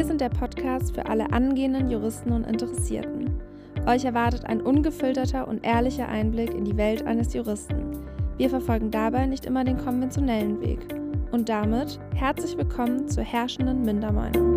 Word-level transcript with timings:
Wir 0.00 0.06
sind 0.06 0.22
der 0.22 0.30
Podcast 0.30 0.94
für 0.94 1.04
alle 1.04 1.30
angehenden 1.30 1.90
Juristen 1.90 2.32
und 2.32 2.46
Interessierten. 2.46 3.38
Euch 3.86 4.06
erwartet 4.06 4.46
ein 4.46 4.62
ungefilterter 4.62 5.46
und 5.46 5.62
ehrlicher 5.62 6.08
Einblick 6.08 6.54
in 6.54 6.64
die 6.64 6.78
Welt 6.78 7.06
eines 7.06 7.34
Juristen. 7.34 7.98
Wir 8.38 8.48
verfolgen 8.48 8.90
dabei 8.90 9.26
nicht 9.26 9.44
immer 9.44 9.62
den 9.62 9.76
konventionellen 9.76 10.58
Weg. 10.62 10.78
Und 11.32 11.50
damit 11.50 12.00
herzlich 12.14 12.56
willkommen 12.56 13.08
zur 13.08 13.24
herrschenden 13.24 13.84
Mindermeinung. 13.84 14.56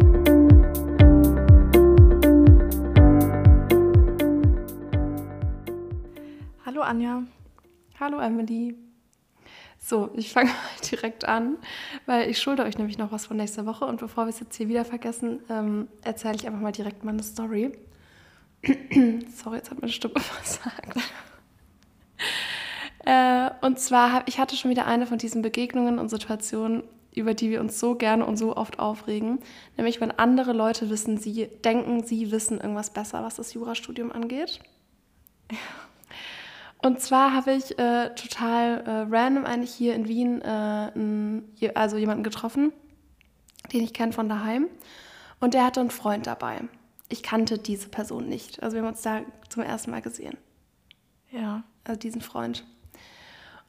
Hallo 6.65 6.83
Anja. 6.83 7.23
Hallo 7.99 8.19
Emily. 8.19 8.77
So, 9.85 10.09
ich 10.15 10.31
fange 10.31 10.49
direkt 10.91 11.25
an, 11.25 11.57
weil 12.05 12.29
ich 12.29 12.41
schulde 12.41 12.63
euch 12.63 12.77
nämlich 12.77 12.97
noch 12.97 13.11
was 13.11 13.25
von 13.25 13.35
nächster 13.35 13.65
Woche 13.65 13.83
und 13.83 13.99
bevor 13.99 14.25
wir 14.25 14.29
es 14.29 14.39
jetzt 14.39 14.55
hier 14.55 14.69
wieder 14.69 14.85
vergessen, 14.85 15.41
ähm, 15.49 15.89
erzähle 16.01 16.35
ich 16.35 16.47
einfach 16.47 16.61
mal 16.61 16.71
direkt 16.71 17.03
meine 17.03 17.21
Story. 17.21 17.73
Sorry, 18.63 19.57
jetzt 19.57 19.71
hat 19.71 19.81
meine 19.81 19.91
Stimme 19.91 20.13
versagt. 20.19 20.97
äh, 23.05 23.49
und 23.65 23.77
zwar, 23.77 24.25
ich 24.25 24.39
hatte 24.39 24.55
schon 24.55 24.71
wieder 24.71 24.87
eine 24.87 25.05
von 25.05 25.17
diesen 25.17 25.41
Begegnungen 25.41 25.99
und 25.99 26.07
Situationen, 26.07 26.83
über 27.13 27.33
die 27.33 27.49
wir 27.49 27.59
uns 27.59 27.77
so 27.77 27.95
gerne 27.95 28.25
und 28.25 28.37
so 28.37 28.55
oft 28.55 28.79
aufregen. 28.79 29.39
Nämlich, 29.75 29.99
wenn 29.99 30.11
andere 30.11 30.53
Leute 30.53 30.89
wissen, 30.89 31.17
sie 31.17 31.47
denken, 31.65 32.05
sie 32.05 32.31
wissen 32.31 32.61
irgendwas 32.61 32.91
besser, 32.91 33.21
was 33.21 33.35
das 33.35 33.53
Jurastudium 33.53 34.13
angeht. 34.13 34.61
Und 36.83 36.99
zwar 36.99 37.33
habe 37.33 37.53
ich 37.53 37.79
äh, 37.79 38.13
total 38.13 38.81
äh, 38.85 39.15
random 39.15 39.45
eigentlich 39.45 39.73
hier 39.73 39.95
in 39.95 40.07
Wien 40.07 40.41
äh, 40.41 41.71
also 41.73 41.97
jemanden 41.97 42.23
getroffen, 42.23 42.73
den 43.71 43.83
ich 43.83 43.93
kenne 43.93 44.11
von 44.11 44.27
daheim. 44.27 44.67
Und 45.39 45.53
der 45.53 45.65
hatte 45.65 45.79
einen 45.79 45.91
Freund 45.91 46.27
dabei. 46.27 46.61
Ich 47.07 47.23
kannte 47.23 47.57
diese 47.57 47.87
Person 47.87 48.27
nicht. 48.27 48.61
Also 48.61 48.75
wir 48.75 48.83
haben 48.83 48.89
uns 48.89 49.01
da 49.01 49.21
zum 49.47 49.63
ersten 49.63 49.91
Mal 49.91 50.01
gesehen. 50.01 50.37
Ja. 51.31 51.63
Also 51.85 51.99
diesen 51.99 52.21
Freund. 52.21 52.65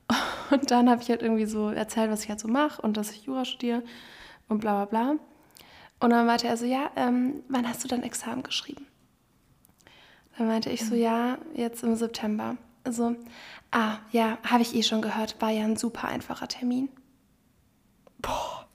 Und 0.51 0.71
dann 0.73 0.91
habe 0.91 1.01
ich 1.01 1.09
halt 1.09 1.23
irgendwie 1.23 1.47
so 1.47 1.71
erzählt, 1.71 2.11
was 2.11 2.25
ich 2.25 2.29
halt 2.29 2.41
so 2.41 2.49
mache 2.49 2.83
und 2.83 2.97
dass 2.97 3.11
ich 3.11 3.25
Jura 3.25 3.45
studiere 3.45 3.83
und 4.49 4.61
bla 4.61 4.85
bla 4.85 5.15
bla. 5.15 5.17
Und 5.99 6.11
dann 6.11 6.27
meinte 6.27 6.47
er 6.47 6.57
so, 6.57 6.67
ja, 6.67 6.91
ähm, 6.97 7.43
wann 7.49 7.67
hast 7.67 7.83
du 7.83 7.89
dein 7.89 8.03
Examen 8.03 8.43
geschrieben? 8.43 8.87
Dann 10.37 10.47
meinte 10.49 10.69
ich 10.69 10.85
so, 10.85 10.95
ja, 10.95 11.39
jetzt 11.55 11.83
im 11.83 11.97
September. 11.97 12.57
So, 12.91 13.17
ah, 13.71 13.99
ja, 14.13 14.39
habe 14.45 14.63
ich 14.63 14.75
eh 14.75 14.83
schon 14.83 15.03
gehört, 15.03 15.41
war 15.41 15.51
ja 15.51 15.65
ein 15.65 15.77
super 15.77 16.09
einfacher 16.09 16.49
Termin. 16.49 16.89
Boah. 18.19 18.67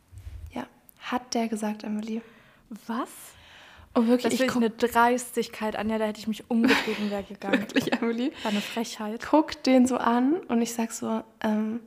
Ja, 0.52 0.66
hat 1.00 1.34
der 1.34 1.48
gesagt, 1.48 1.84
Emily. 1.84 2.22
Was? 2.88 3.10
Oh, 3.96 4.06
wirklich? 4.06 4.38
Das 4.38 4.48
ist 4.48 4.56
eine 4.56 4.70
Dreistigkeit, 4.70 5.76
Anja, 5.76 5.98
da 5.98 6.06
hätte 6.06 6.20
ich 6.20 6.28
mich 6.28 6.50
umgedreht 6.50 7.00
und 7.00 7.10
wäre 7.10 7.24
gegangen. 7.24 7.62
wirklich, 7.74 7.92
Emily? 7.94 8.32
War 8.44 8.52
eine 8.52 8.62
Frechheit. 8.62 9.26
Guck 9.30 9.64
den 9.64 9.88
so 9.88 9.98
an 9.98 10.36
und 10.48 10.62
ich 10.62 10.74
sag 10.74 10.92
so, 10.92 11.24
ähm, 11.42 11.80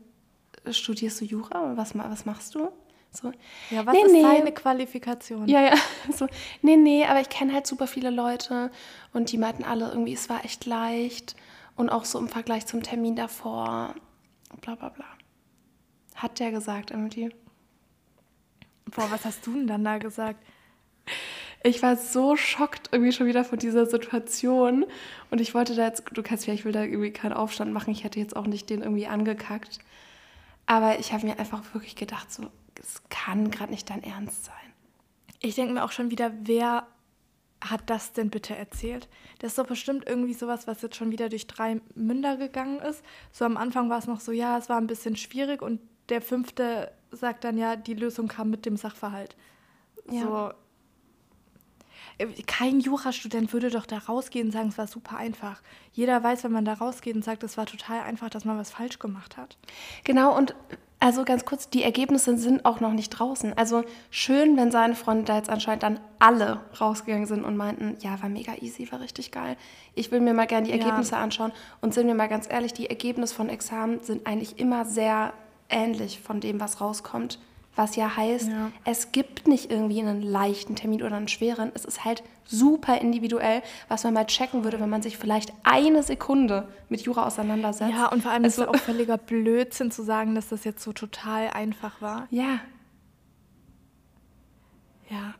studierst 0.70 1.20
du 1.20 1.24
Jura? 1.24 1.76
Was, 1.76 1.96
was 1.96 2.24
machst 2.24 2.54
du? 2.54 2.70
So, 3.10 3.30
ja, 3.70 3.84
was 3.84 3.94
nee, 3.94 4.02
ist 4.02 4.12
nee. 4.12 4.22
deine 4.22 4.52
Qualifikation? 4.52 5.46
Ja, 5.46 5.60
ja, 5.60 5.74
so, 6.14 6.26
nee, 6.62 6.76
nee, 6.76 7.04
aber 7.04 7.20
ich 7.20 7.28
kenne 7.28 7.52
halt 7.52 7.66
super 7.66 7.86
viele 7.86 8.10
Leute 8.10 8.70
und 9.12 9.30
die 9.32 9.38
meinten 9.38 9.64
alle 9.64 9.88
irgendwie, 9.88 10.14
es 10.14 10.30
war 10.30 10.44
echt 10.44 10.64
leicht 10.64 11.36
und 11.76 11.88
auch 11.90 12.04
so 12.04 12.18
im 12.18 12.28
Vergleich 12.28 12.66
zum 12.66 12.82
Termin 12.82 13.16
davor, 13.16 13.94
bla 14.60 14.74
bla 14.74 14.88
bla. 14.90 15.06
Hat 16.14 16.38
der 16.38 16.50
gesagt, 16.50 16.90
Emily. 16.90 17.34
Boah, 18.86 19.10
was 19.10 19.24
hast 19.24 19.46
du 19.46 19.54
denn 19.54 19.66
dann 19.66 19.84
da 19.84 19.98
gesagt? 19.98 20.44
Ich 21.64 21.82
war 21.82 21.96
so 21.96 22.36
schockt 22.36 22.88
irgendwie 22.92 23.12
schon 23.12 23.26
wieder 23.26 23.44
von 23.44 23.58
dieser 23.58 23.86
Situation 23.86 24.84
und 25.30 25.40
ich 25.40 25.54
wollte 25.54 25.76
da 25.76 25.86
jetzt, 25.86 26.04
du 26.12 26.22
kannst 26.22 26.46
ja, 26.46 26.54
ich 26.54 26.64
will 26.64 26.72
da 26.72 26.82
irgendwie 26.82 27.12
keinen 27.12 27.32
Aufstand 27.32 27.72
machen, 27.72 27.92
ich 27.92 28.02
hätte 28.02 28.18
jetzt 28.18 28.34
auch 28.34 28.46
nicht 28.46 28.68
den 28.68 28.82
irgendwie 28.82 29.06
angekackt. 29.06 29.78
Aber 30.66 30.98
ich 30.98 31.12
habe 31.12 31.26
mir 31.26 31.38
einfach 31.38 31.62
wirklich 31.72 31.96
gedacht, 31.96 32.32
so, 32.32 32.44
es 32.80 33.02
kann 33.08 33.50
gerade 33.50 33.70
nicht 33.70 33.88
dein 33.90 34.02
Ernst 34.02 34.44
sein. 34.44 34.54
Ich 35.40 35.54
denke 35.54 35.74
mir 35.74 35.84
auch 35.84 35.92
schon 35.92 36.10
wieder, 36.10 36.32
wer 36.42 36.86
hat 37.70 37.88
das 37.90 38.12
denn 38.12 38.30
bitte 38.30 38.56
erzählt? 38.56 39.08
Das 39.38 39.52
ist 39.52 39.58
doch 39.58 39.66
bestimmt 39.66 40.04
irgendwie 40.06 40.34
sowas, 40.34 40.66
was 40.66 40.82
jetzt 40.82 40.96
schon 40.96 41.10
wieder 41.10 41.28
durch 41.28 41.46
drei 41.46 41.80
Münder 41.94 42.36
gegangen 42.36 42.80
ist. 42.80 43.02
So 43.30 43.44
am 43.44 43.56
Anfang 43.56 43.90
war 43.90 43.98
es 43.98 44.06
noch 44.06 44.20
so, 44.20 44.32
ja, 44.32 44.58
es 44.58 44.68
war 44.68 44.78
ein 44.78 44.86
bisschen 44.86 45.16
schwierig 45.16 45.62
und 45.62 45.80
der 46.08 46.20
fünfte 46.20 46.92
sagt 47.10 47.44
dann 47.44 47.58
ja, 47.58 47.76
die 47.76 47.94
Lösung 47.94 48.28
kam 48.28 48.50
mit 48.50 48.66
dem 48.66 48.76
Sachverhalt. 48.76 49.36
Ja. 50.10 50.22
So. 50.22 50.52
Äh, 52.18 52.26
kein 52.46 52.80
Jurastudent 52.80 53.52
würde 53.52 53.70
doch 53.70 53.86
da 53.86 53.98
rausgehen 53.98 54.46
und 54.48 54.52
sagen, 54.52 54.68
es 54.68 54.78
war 54.78 54.86
super 54.86 55.16
einfach. 55.16 55.62
Jeder 55.92 56.22
weiß, 56.22 56.44
wenn 56.44 56.52
man 56.52 56.64
da 56.64 56.74
rausgeht 56.74 57.14
und 57.14 57.24
sagt, 57.24 57.42
es 57.44 57.56
war 57.56 57.66
total 57.66 58.00
einfach, 58.00 58.30
dass 58.30 58.44
man 58.44 58.58
was 58.58 58.70
falsch 58.70 58.98
gemacht 58.98 59.36
hat. 59.36 59.56
Genau, 60.04 60.36
und 60.36 60.54
also 61.02 61.24
ganz 61.24 61.44
kurz, 61.44 61.68
die 61.68 61.82
Ergebnisse 61.82 62.38
sind 62.38 62.64
auch 62.64 62.78
noch 62.78 62.92
nicht 62.92 63.10
draußen. 63.10 63.58
Also 63.58 63.82
schön, 64.10 64.56
wenn 64.56 64.70
seine 64.70 64.94
Freunde 64.94 65.24
da 65.24 65.36
jetzt 65.36 65.50
anscheinend 65.50 65.82
dann 65.82 65.98
alle 66.20 66.60
rausgegangen 66.80 67.26
sind 67.26 67.44
und 67.44 67.56
meinten, 67.56 67.96
ja, 67.98 68.22
war 68.22 68.28
mega 68.28 68.52
easy, 68.60 68.90
war 68.92 69.00
richtig 69.00 69.32
geil. 69.32 69.56
Ich 69.96 70.12
will 70.12 70.20
mir 70.20 70.32
mal 70.32 70.46
gerne 70.46 70.68
die 70.68 70.72
Ergebnisse 70.72 71.16
ja. 71.16 71.20
anschauen. 71.20 71.50
Und 71.80 71.92
sind 71.92 72.06
wir 72.06 72.14
mal 72.14 72.28
ganz 72.28 72.48
ehrlich, 72.48 72.72
die 72.72 72.88
Ergebnisse 72.88 73.34
von 73.34 73.48
Examen 73.48 73.98
sind 73.98 74.28
eigentlich 74.28 74.60
immer 74.60 74.84
sehr 74.84 75.32
ähnlich 75.68 76.20
von 76.20 76.38
dem, 76.38 76.60
was 76.60 76.80
rauskommt. 76.80 77.40
Was 77.74 77.96
ja 77.96 78.16
heißt, 78.16 78.48
ja. 78.48 78.70
es 78.84 79.12
gibt 79.12 79.48
nicht 79.48 79.70
irgendwie 79.70 80.00
einen 80.00 80.20
leichten 80.20 80.76
Termin 80.76 81.02
oder 81.02 81.16
einen 81.16 81.28
schweren. 81.28 81.72
Es 81.74 81.86
ist 81.86 82.04
halt 82.04 82.22
super 82.44 83.00
individuell, 83.00 83.62
was 83.88 84.04
man 84.04 84.12
mal 84.12 84.26
checken 84.26 84.62
würde, 84.62 84.78
wenn 84.78 84.90
man 84.90 85.00
sich 85.00 85.16
vielleicht 85.16 85.54
eine 85.62 86.02
Sekunde 86.02 86.68
mit 86.90 87.00
Jura 87.00 87.26
auseinandersetzt. 87.26 87.92
Ja, 87.92 88.08
und 88.08 88.22
vor 88.22 88.30
allem 88.30 88.44
also, 88.44 88.62
ist 88.62 88.68
es 88.68 88.74
auch 88.74 88.84
völliger 88.84 89.16
Blödsinn 89.16 89.90
zu 89.90 90.02
sagen, 90.02 90.34
dass 90.34 90.48
das 90.48 90.64
jetzt 90.64 90.82
so 90.82 90.92
total 90.92 91.48
einfach 91.48 92.02
war. 92.02 92.26
Ja. 92.30 92.60
Ja, 95.08 95.34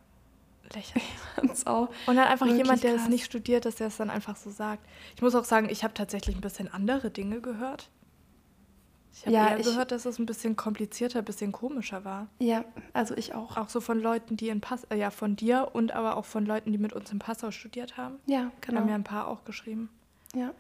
lächerlich. 0.75 1.09
auch 1.67 1.89
und 2.07 2.17
dann 2.17 2.29
einfach 2.29 2.47
jemand, 2.47 2.83
der 2.83 2.95
es 2.95 3.09
nicht 3.09 3.25
studiert, 3.25 3.67
dass 3.67 3.81
er 3.81 3.89
es 3.89 3.97
dann 3.99 4.11
einfach 4.11 4.37
so 4.37 4.51
sagt. 4.51 4.85
Ich 5.17 5.23
muss 5.23 5.35
auch 5.35 5.45
sagen, 5.45 5.69
ich 5.71 5.85
habe 5.85 5.95
tatsächlich 5.95 6.37
ein 6.37 6.41
bisschen 6.41 6.73
andere 6.73 7.11
Dinge 7.11 7.41
gehört. 7.41 7.91
Ich 9.13 9.27
habe 9.27 9.35
ja, 9.35 9.57
ich, 9.57 9.67
gehört, 9.67 9.93
dass 9.93 10.07
es 10.07 10.19
ein 10.19 10.27
bisschen 10.27 10.57
komplizierter, 10.57 11.19
ein 11.19 11.25
bisschen 11.25 11.53
komischer 11.53 12.05
war. 12.05 12.29
Ja, 12.39 12.65
also 12.93 13.15
ich 13.17 13.35
auch. 13.35 13.57
Auch 13.57 13.69
so 13.69 13.81
von 13.81 14.01
Leuten, 14.01 14.37
die 14.37 14.49
in 14.49 14.61
Pass, 14.61 14.85
äh, 14.85 14.97
ja, 14.97 15.11
von 15.11 15.37
dir 15.37 15.71
und 15.73 15.93
aber 15.93 16.17
auch 16.17 16.25
von 16.25 16.47
Leuten, 16.47 16.73
die 16.73 16.79
mit 16.79 16.93
uns 16.93 17.13
in 17.13 17.19
Passau 17.19 17.51
studiert 17.51 17.97
haben. 17.97 18.19
Ja, 18.27 18.51
genau. 18.61 18.81
Haben 18.81 18.89
ja 18.89 18.95
ein 18.95 19.05
paar 19.05 19.29
auch 19.29 19.45
geschrieben. 19.45 19.91
Ja. 20.35 20.53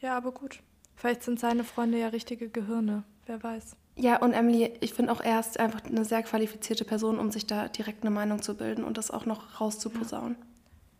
Ja, 0.00 0.16
aber 0.16 0.32
gut. 0.32 0.60
Vielleicht 0.96 1.22
sind 1.22 1.38
seine 1.38 1.64
Freunde 1.64 1.98
ja 1.98 2.08
richtige 2.08 2.48
Gehirne. 2.48 3.04
Wer 3.26 3.42
weiß. 3.42 3.76
Ja, 3.96 4.16
und 4.16 4.32
Emily, 4.32 4.72
ich 4.80 4.94
finde 4.94 5.12
auch 5.12 5.22
erst 5.22 5.60
einfach 5.60 5.84
eine 5.84 6.04
sehr 6.06 6.22
qualifizierte 6.22 6.84
Person, 6.84 7.18
um 7.18 7.30
sich 7.30 7.46
da 7.46 7.68
direkt 7.68 8.02
eine 8.02 8.10
Meinung 8.10 8.40
zu 8.40 8.56
bilden 8.56 8.82
und 8.82 8.96
das 8.96 9.10
auch 9.10 9.26
noch 9.26 9.60
rauszuposaunen. 9.60 10.36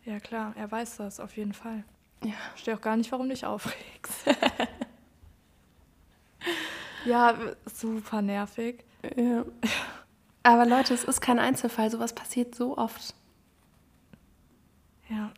Ja. 0.05 0.13
ja, 0.13 0.21
klar, 0.21 0.53
er 0.57 0.71
weiß 0.71 0.99
das 0.99 1.19
auf 1.19 1.37
jeden 1.37 1.55
Fall. 1.55 1.85
Ja. 2.23 2.31
Ich 2.31 2.51
verstehe 2.51 2.77
auch 2.77 2.81
gar 2.83 2.97
nicht, 2.97 3.11
warum 3.11 3.29
du 3.29 3.35
dich 3.35 3.47
aufregst. 3.47 4.27
Ja, 7.05 7.35
super 7.73 8.23
nervig. 8.23 8.85
Ja. 9.17 9.45
Aber 10.43 10.67
Leute, 10.67 10.95
es 10.95 11.05
ist 11.05 11.21
kein 11.21 11.39
Einzelfall. 11.39 11.91
Sowas 11.91 12.15
passiert 12.15 12.55
so 12.55 12.77
oft. 12.79 13.15
Ja. 15.09 15.33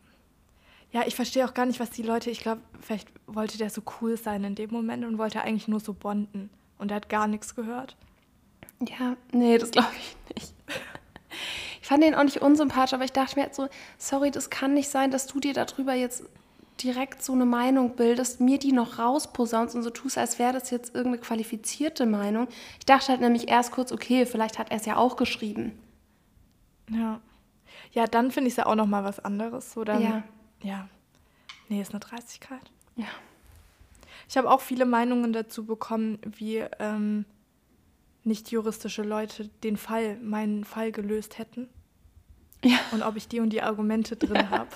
Ja, 0.93 1.07
ich 1.07 1.17
verstehe 1.17 1.47
auch 1.47 1.55
gar 1.55 1.65
nicht, 1.65 1.81
was 1.81 1.91
die 1.91 2.03
Leute, 2.03 2.31
ich 2.31 2.41
glaube, 2.41 2.61
vielleicht 2.81 3.09
wollte 3.27 3.57
der 3.57 3.71
so 3.71 3.83
cool 4.01 4.19
sein 4.19 4.45
in 4.45 4.55
dem 4.55 4.71
Moment 4.71 5.05
und 5.07 5.17
wollte 5.17 5.41
eigentlich 5.41 5.67
nur 5.67 5.81
so 5.81 5.95
bonden. 5.95 6.51
Und 6.79 6.91
er 6.91 6.97
hat 6.97 7.09
gar 7.09 7.27
nichts 7.27 7.55
gehört. 7.55 7.97
Ja, 8.87 9.17
nee, 9.33 9.57
das 9.57 9.71
glaube 9.71 9.89
ich 9.97 10.17
nicht. 10.35 10.55
Ich 11.81 11.89
fand 11.89 12.03
den 12.03 12.15
auch 12.15 12.25
nicht 12.25 12.43
unsympathisch, 12.43 12.93
aber 12.93 13.05
ich 13.05 13.13
dachte 13.13 13.39
mir 13.39 13.47
jetzt 13.47 13.57
so, 13.57 13.69
sorry, 13.97 14.31
das 14.31 14.51
kann 14.51 14.75
nicht 14.75 14.89
sein, 14.89 15.11
dass 15.11 15.27
du 15.27 15.41
dir 15.41 15.55
darüber 15.55 15.95
jetzt 15.95 16.25
direkt 16.83 17.23
so 17.23 17.33
eine 17.33 17.45
Meinung 17.45 17.97
bildest, 17.97 18.41
mir 18.41 18.59
die 18.59 18.73
noch 18.73 18.99
rausposaunst 18.99 19.75
und 19.75 19.83
so 19.83 19.91
tust, 19.91 20.19
als 20.19 20.39
wäre 20.39 20.53
das 20.53 20.71
jetzt 20.71 20.95
irgendeine 20.95 21.23
qualifizierte 21.23 22.07
Meinung. 22.07 22.49
Ich 22.79 22.87
dachte 22.87 23.09
halt 23.09 23.21
nämlich 23.21 23.49
erst 23.49 23.73
kurz, 23.73 23.93
okay, 23.93 24.27
vielleicht 24.27 24.59
hat 24.59 24.71
er 24.71 24.77
es 24.77 24.87
ja 24.87 24.97
auch 24.97 25.17
geschrieben. 25.17 25.79
Ja. 26.91 27.21
Ja, 27.93 28.07
dann 28.07 28.31
finde 28.31 28.49
ich 28.49 28.55
es 28.55 28.57
ja 28.57 28.67
auch 28.67 28.75
noch 28.75 28.87
mal 28.87 29.05
was 29.05 29.21
anderes. 29.21 29.73
So 29.73 29.85
dann, 29.85 30.03
ja. 30.03 30.23
Ja. 30.63 30.89
Nee, 31.69 31.81
ist 31.81 31.93
eine 31.93 32.01
Dreistigkeit. 32.01 32.71
Ja. 32.97 33.07
Ich 34.29 34.37
habe 34.37 34.51
auch 34.51 34.61
viele 34.61 34.87
Meinungen 34.87 35.33
dazu 35.33 35.65
bekommen, 35.65 36.19
wie 36.25 36.65
ähm, 36.79 37.25
nicht 38.25 38.51
juristische 38.51 39.03
Leute 39.03 39.49
den 39.63 39.77
Fall, 39.77 40.17
meinen 40.19 40.65
Fall 40.65 40.93
gelöst 40.93 41.39
hätten. 41.39 41.69
Ja. 42.65 42.79
Und 42.93 43.03
ob 43.03 43.17
ich 43.17 43.29
die 43.29 43.41
und 43.41 43.51
die 43.51 43.63
Argumente 43.63 44.17
drin 44.17 44.51
habe 44.51 44.71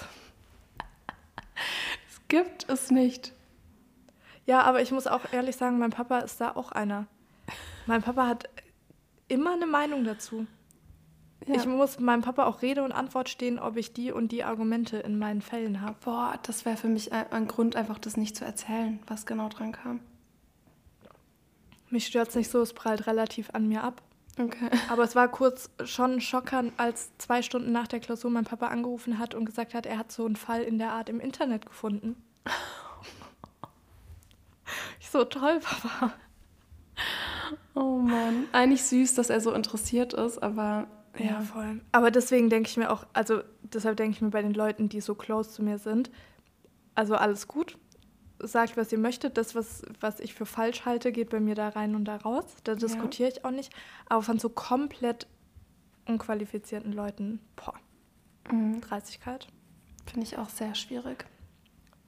gibt 2.29 2.69
es 2.69 2.91
nicht. 2.91 3.33
Ja, 4.47 4.63
aber 4.63 4.81
ich 4.83 4.93
muss 4.93 5.07
auch 5.07 5.33
ehrlich 5.33 5.57
sagen, 5.57 5.79
mein 5.79 5.91
Papa 5.91 6.19
ist 6.21 6.41
da 6.41 6.53
auch 6.55 6.73
einer. 6.73 7.07
Mein 7.87 8.03
Papa 8.03 8.27
hat 8.27 8.49
immer 9.29 9.53
eine 9.53 9.67
Meinung 9.67 10.05
dazu. 10.05 10.47
Ja. 11.47 11.55
Ich 11.55 11.67
muss 11.67 12.01
meinem 12.01 12.23
Papa 12.23 12.45
auch 12.47 12.63
Rede 12.63 12.83
und 12.83 12.93
Antwort 12.93 13.29
stehen, 13.29 13.59
ob 13.59 13.77
ich 13.77 13.93
die 13.93 14.11
und 14.11 14.33
die 14.33 14.43
Argumente 14.43 14.99
in 14.99 15.19
meinen 15.19 15.43
Fällen 15.43 15.81
habe. 15.81 15.97
Boah, 16.05 16.39
das 16.43 16.65
wäre 16.65 16.77
für 16.77 16.89
mich 16.89 17.13
ein 17.13 17.47
Grund, 17.47 17.77
einfach 17.77 17.99
das 17.99 18.17
nicht 18.17 18.37
zu 18.37 18.45
erzählen, 18.45 18.99
was 19.07 19.27
genau 19.27 19.49
dran 19.49 19.73
kam. 19.73 20.01
Mich 21.91 22.07
stört 22.07 22.31
es 22.31 22.35
nicht 22.35 22.51
so, 22.51 22.61
es 22.61 22.73
prallt 22.73 23.07
relativ 23.07 23.51
an 23.53 23.69
mir 23.69 23.85
ab. 23.85 24.03
Okay. 24.39 24.69
Aber 24.91 25.03
es 25.03 25.17
war 25.17 25.29
kurz 25.29 25.71
schon 25.85 26.21
schockern, 26.21 26.73
als 26.77 27.17
zwei 27.17 27.41
Stunden 27.41 27.73
nach 27.73 27.87
der 27.87 28.01
Klausur 28.01 28.31
mein 28.31 28.45
Papa 28.45 28.69
angerufen 28.69 29.19
hat 29.19 29.35
und 29.35 29.47
gesagt 29.47 29.73
hat, 29.73 29.87
er 29.87 29.99
hat 29.99 30.13
so 30.13 30.27
einen 30.27 30.37
Fall 30.37 30.63
in 30.63 30.79
der 30.79 30.93
Art 30.93 31.09
im 31.09 31.21
Internet 31.21 31.65
gefunden. 31.65 32.23
ich 35.01 35.09
so 35.09 35.25
toll, 35.25 35.61
Papa. 35.61 36.13
Oh 37.75 37.99
Mann. 37.99 38.47
Eigentlich 38.53 38.85
süß, 38.85 39.15
dass 39.15 39.31
er 39.31 39.41
so 39.41 39.53
interessiert 39.53 40.13
ist, 40.13 40.43
aber. 40.43 40.87
Ja, 41.19 41.25
ja 41.25 41.41
voll. 41.41 41.81
Aber 41.93 42.11
deswegen 42.11 42.51
denke 42.51 42.69
ich 42.69 42.77
mir 42.77 42.91
auch, 42.91 43.07
also 43.15 43.41
deshalb 43.63 43.97
denke 43.97 44.17
ich 44.17 44.23
mir 44.23 44.31
bei 44.31 44.43
den 44.43 44.55
Leuten, 44.55 44.91
die 44.91 45.01
so 45.01 45.15
close 45.15 45.51
zu 45.51 45.63
mir 45.63 45.79
sind, 45.79 46.11
also 46.95 47.15
alles 47.15 47.49
gut. 47.49 47.79
Sagt, 48.39 48.77
was 48.77 48.93
ihr 48.93 48.99
möchtet. 48.99 49.37
Das, 49.37 49.55
was, 49.55 49.83
was 50.01 50.21
ich 50.21 50.35
für 50.35 50.47
falsch 50.47 50.85
halte, 50.85 51.13
geht 51.13 51.31
bei 51.31 51.41
mir 51.41 51.55
da 51.55 51.71
rein 51.71 51.95
und 51.95 52.05
da 52.05 52.17
raus. 52.17 52.45
Da 52.65 52.75
diskutiere 52.75 53.31
ich 53.31 53.45
auch 53.45 53.51
nicht. 53.51 53.73
Aber 54.09 54.23
von 54.23 54.39
so 54.39 54.49
komplett 54.49 55.27
unqualifizierten 56.07 56.93
Leuten, 56.93 57.41
boah, 57.57 57.75
mhm. 58.53 58.81
Dreistigkeit. 58.81 59.49
Finde 60.07 60.27
ich 60.27 60.39
auch 60.39 60.49
sehr 60.49 60.75
schwierig. 60.75 61.27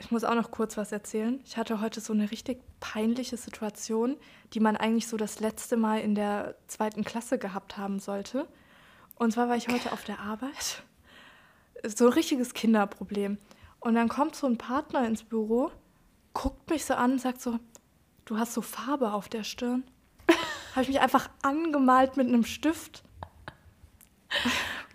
Ich 0.00 0.12
muss 0.12 0.22
auch 0.22 0.34
noch 0.34 0.52
kurz 0.52 0.76
was 0.76 0.92
erzählen. 0.92 1.40
Ich 1.44 1.56
hatte 1.56 1.80
heute 1.80 2.00
so 2.00 2.12
eine 2.12 2.30
richtig 2.30 2.60
peinliche 2.78 3.36
Situation, 3.36 4.16
die 4.54 4.60
man 4.60 4.76
eigentlich 4.76 5.08
so 5.08 5.16
das 5.16 5.40
letzte 5.40 5.76
Mal 5.76 6.00
in 6.00 6.14
der 6.14 6.54
zweiten 6.68 7.04
Klasse 7.04 7.38
gehabt 7.38 7.76
haben 7.76 7.98
sollte. 7.98 8.46
Und 9.16 9.32
zwar 9.32 9.48
war 9.48 9.56
ich 9.56 9.68
heute 9.68 9.92
auf 9.92 10.04
der 10.04 10.20
Arbeit. 10.20 10.84
So 11.84 12.06
ein 12.06 12.12
richtiges 12.12 12.54
Kinderproblem. 12.54 13.38
Und 13.80 13.94
dann 13.94 14.08
kommt 14.08 14.36
so 14.36 14.46
ein 14.46 14.58
Partner 14.58 15.06
ins 15.06 15.24
Büro, 15.24 15.72
guckt 16.38 16.70
mich 16.70 16.84
so 16.84 16.94
an 16.94 17.12
und 17.12 17.20
sagt 17.20 17.40
so, 17.40 17.58
du 18.24 18.38
hast 18.38 18.54
so 18.54 18.62
Farbe 18.62 19.12
auf 19.12 19.28
der 19.28 19.42
Stirn. 19.42 19.82
Habe 20.72 20.82
ich 20.82 20.88
mich 20.88 21.00
einfach 21.00 21.28
angemalt 21.42 22.16
mit 22.16 22.28
einem 22.28 22.44
Stift. 22.44 23.02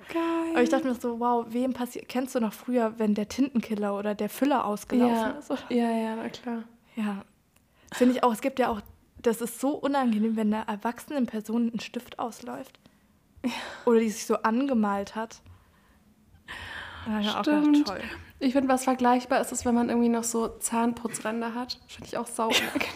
Geil. 0.08 0.52
Aber 0.52 0.64
ich 0.64 0.70
dachte 0.70 0.88
mir 0.88 0.96
so, 0.96 1.20
wow, 1.20 1.46
wem 1.50 1.74
passiert. 1.74 2.08
Kennst 2.08 2.34
du 2.34 2.40
noch 2.40 2.54
früher, 2.54 2.98
wenn 2.98 3.14
der 3.14 3.28
Tintenkiller 3.28 3.98
oder 3.98 4.16
der 4.16 4.30
Füller 4.30 4.64
ausgelaufen 4.64 5.16
ja. 5.16 5.30
ist? 5.32 5.52
Oder? 5.52 5.62
Ja, 5.68 5.92
ja, 5.92 6.16
na 6.16 6.30
klar. 6.30 6.64
Ja. 6.96 7.26
Finde 7.92 8.16
ich 8.16 8.24
auch. 8.24 8.32
Es 8.32 8.40
gibt 8.40 8.58
ja 8.58 8.70
auch, 8.70 8.80
das 9.22 9.42
ist 9.42 9.60
so 9.60 9.72
unangenehm, 9.72 10.38
wenn 10.38 10.54
einer 10.54 10.70
erwachsenen 10.70 11.26
Person 11.26 11.72
ein 11.74 11.82
Stift 11.82 12.20
ausläuft. 12.20 12.80
Ja. 13.44 13.52
Oder 13.86 14.00
die 14.00 14.10
sich 14.10 14.26
so 14.26 14.36
angemalt 14.38 15.16
hat. 15.16 15.42
Ja, 17.06 17.42
Stimmt. 17.42 17.90
Auch 17.90 17.96
toll. 17.96 18.04
Ich 18.44 18.52
finde, 18.52 18.68
was 18.68 18.84
vergleichbar 18.84 19.40
ist, 19.40 19.54
ist, 19.54 19.66
wenn 19.66 19.74
man 19.74 19.88
irgendwie 19.88 20.10
noch 20.10 20.26
so 20.26 20.50
Zahnputzränder 20.50 21.56
hat. 21.56 21.80
Finde 21.88 22.08
ich 22.08 22.18
auch 22.18 22.28
sau 22.28 22.48
unangenehm. 22.48 22.82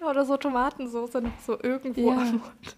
Ja, 0.00 0.10
oder 0.10 0.24
so 0.24 0.36
Tomatensauce 0.36 1.14
noch 1.14 1.38
so 1.46 1.56
irgendwo 1.62 2.10
ja. 2.10 2.16
am 2.16 2.30
Mund. 2.30 2.76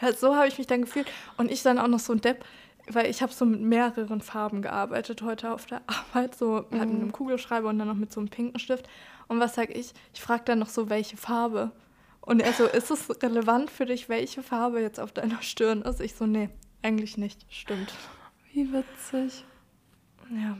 Ja, 0.00 0.12
so 0.12 0.36
habe 0.36 0.46
ich 0.46 0.56
mich 0.56 0.68
dann 0.68 0.82
gefühlt. 0.82 1.08
Und 1.36 1.50
ich 1.50 1.62
dann 1.62 1.78
auch 1.78 1.88
noch 1.88 1.98
so 1.98 2.12
ein 2.12 2.20
Depp, 2.20 2.44
weil 2.88 3.06
ich 3.06 3.22
habe 3.22 3.32
so 3.32 3.44
mit 3.44 3.60
mehreren 3.60 4.20
Farben 4.20 4.62
gearbeitet 4.62 5.22
heute 5.22 5.52
auf 5.52 5.66
der 5.66 5.82
Arbeit, 5.86 6.36
so 6.36 6.64
mhm. 6.70 6.78
halt 6.78 6.90
mit 6.90 7.00
einem 7.00 7.12
Kugelschreiber 7.12 7.68
und 7.68 7.78
dann 7.78 7.88
noch 7.88 7.94
mit 7.94 8.12
so 8.12 8.20
einem 8.20 8.28
pinken 8.28 8.60
Stift. 8.60 8.88
Und 9.26 9.40
was 9.40 9.54
sage 9.54 9.72
ich? 9.72 9.92
Ich 10.12 10.20
frage 10.20 10.42
dann 10.44 10.60
noch 10.60 10.68
so, 10.68 10.90
welche 10.90 11.16
Farbe. 11.16 11.72
Und 12.20 12.40
er 12.40 12.52
so, 12.52 12.66
ist 12.66 12.90
es 12.90 13.22
relevant 13.22 13.70
für 13.70 13.86
dich, 13.86 14.08
welche 14.08 14.42
Farbe 14.42 14.80
jetzt 14.80 15.00
auf 15.00 15.12
deiner 15.12 15.42
Stirn 15.42 15.82
ist? 15.82 16.00
Ich 16.00 16.14
so, 16.14 16.26
nee, 16.26 16.50
eigentlich 16.82 17.16
nicht. 17.16 17.44
Stimmt. 17.48 17.92
Wie 18.54 18.72
witzig. 18.72 19.44
Ja. 20.30 20.56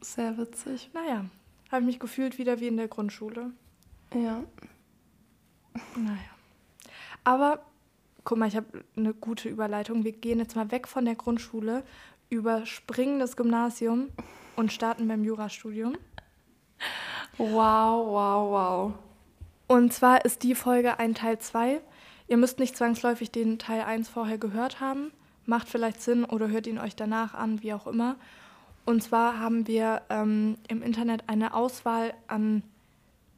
Sehr 0.00 0.36
witzig. 0.36 0.90
Naja, 0.92 1.26
habe 1.70 1.82
ich 1.82 1.86
mich 1.86 2.00
gefühlt 2.00 2.38
wieder 2.38 2.58
wie 2.58 2.66
in 2.66 2.76
der 2.76 2.88
Grundschule. 2.88 3.52
Ja. 4.12 4.42
Naja. 5.94 6.18
Aber 7.22 7.64
guck 8.24 8.38
mal, 8.38 8.48
ich 8.48 8.56
habe 8.56 8.84
eine 8.96 9.14
gute 9.14 9.48
Überleitung. 9.48 10.02
Wir 10.02 10.10
gehen 10.10 10.40
jetzt 10.40 10.56
mal 10.56 10.72
weg 10.72 10.88
von 10.88 11.04
der 11.04 11.14
Grundschule, 11.14 11.84
überspringen 12.30 13.20
das 13.20 13.36
Gymnasium 13.36 14.08
und 14.56 14.72
starten 14.72 15.06
beim 15.06 15.22
Jurastudium. 15.22 15.96
Wow, 17.38 18.08
wow, 18.08 18.50
wow. 18.50 18.94
Und 19.68 19.92
zwar 19.92 20.24
ist 20.24 20.42
die 20.42 20.56
Folge 20.56 20.98
ein 20.98 21.14
Teil 21.14 21.38
2. 21.38 21.80
Ihr 22.26 22.36
müsst 22.38 22.58
nicht 22.58 22.76
zwangsläufig 22.76 23.30
den 23.30 23.60
Teil 23.60 23.82
1 23.82 24.08
vorher 24.08 24.38
gehört 24.38 24.80
haben. 24.80 25.12
Macht 25.46 25.68
vielleicht 25.68 26.02
Sinn 26.02 26.24
oder 26.24 26.48
hört 26.48 26.66
ihn 26.66 26.78
euch 26.78 26.96
danach 26.96 27.34
an, 27.34 27.62
wie 27.62 27.72
auch 27.72 27.86
immer. 27.86 28.16
Und 28.84 29.02
zwar 29.02 29.40
haben 29.40 29.66
wir 29.66 30.02
ähm, 30.10 30.56
im 30.68 30.82
Internet 30.82 31.24
eine 31.28 31.54
Auswahl 31.54 32.14
an 32.28 32.62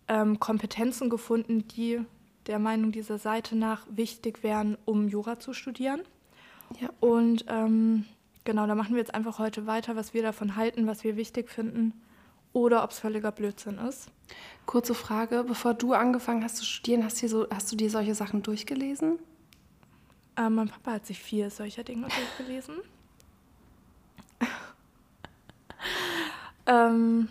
ähm, 0.08 0.40
Kompetenzen 0.40 1.08
gefunden, 1.10 1.66
die 1.68 2.00
der 2.46 2.58
Meinung 2.58 2.92
dieser 2.92 3.18
Seite 3.18 3.56
nach 3.56 3.86
wichtig 3.90 4.42
wären, 4.42 4.76
um 4.84 5.08
Jura 5.08 5.38
zu 5.38 5.52
studieren. 5.52 6.00
Ja. 6.80 6.90
Und 7.00 7.44
ähm, 7.48 8.04
genau, 8.44 8.66
da 8.66 8.74
machen 8.74 8.94
wir 8.94 9.00
jetzt 9.00 9.14
einfach 9.14 9.38
heute 9.38 9.66
weiter, 9.66 9.96
was 9.96 10.14
wir 10.14 10.22
davon 10.22 10.56
halten, 10.56 10.86
was 10.86 11.04
wir 11.04 11.16
wichtig 11.16 11.50
finden 11.50 11.92
oder 12.52 12.82
ob 12.84 12.90
es 12.90 12.98
völliger 12.98 13.32
Blödsinn 13.32 13.78
ist. 13.78 14.10
Kurze 14.66 14.94
Frage, 14.94 15.44
bevor 15.46 15.74
du 15.74 15.92
angefangen 15.92 16.42
hast 16.42 16.56
zu 16.56 16.64
studieren, 16.64 17.04
hast, 17.04 17.18
so, 17.18 17.46
hast 17.50 17.70
du 17.70 17.76
dir 17.76 17.90
solche 17.90 18.14
Sachen 18.14 18.42
durchgelesen? 18.42 19.18
Äh, 20.38 20.48
mein 20.48 20.68
Papa 20.68 20.92
hat 20.92 21.06
sich 21.06 21.18
vier 21.18 21.50
solcher 21.50 21.82
Dinge 21.82 22.06
durchgelesen. 22.08 22.76
ähm, 26.66 27.28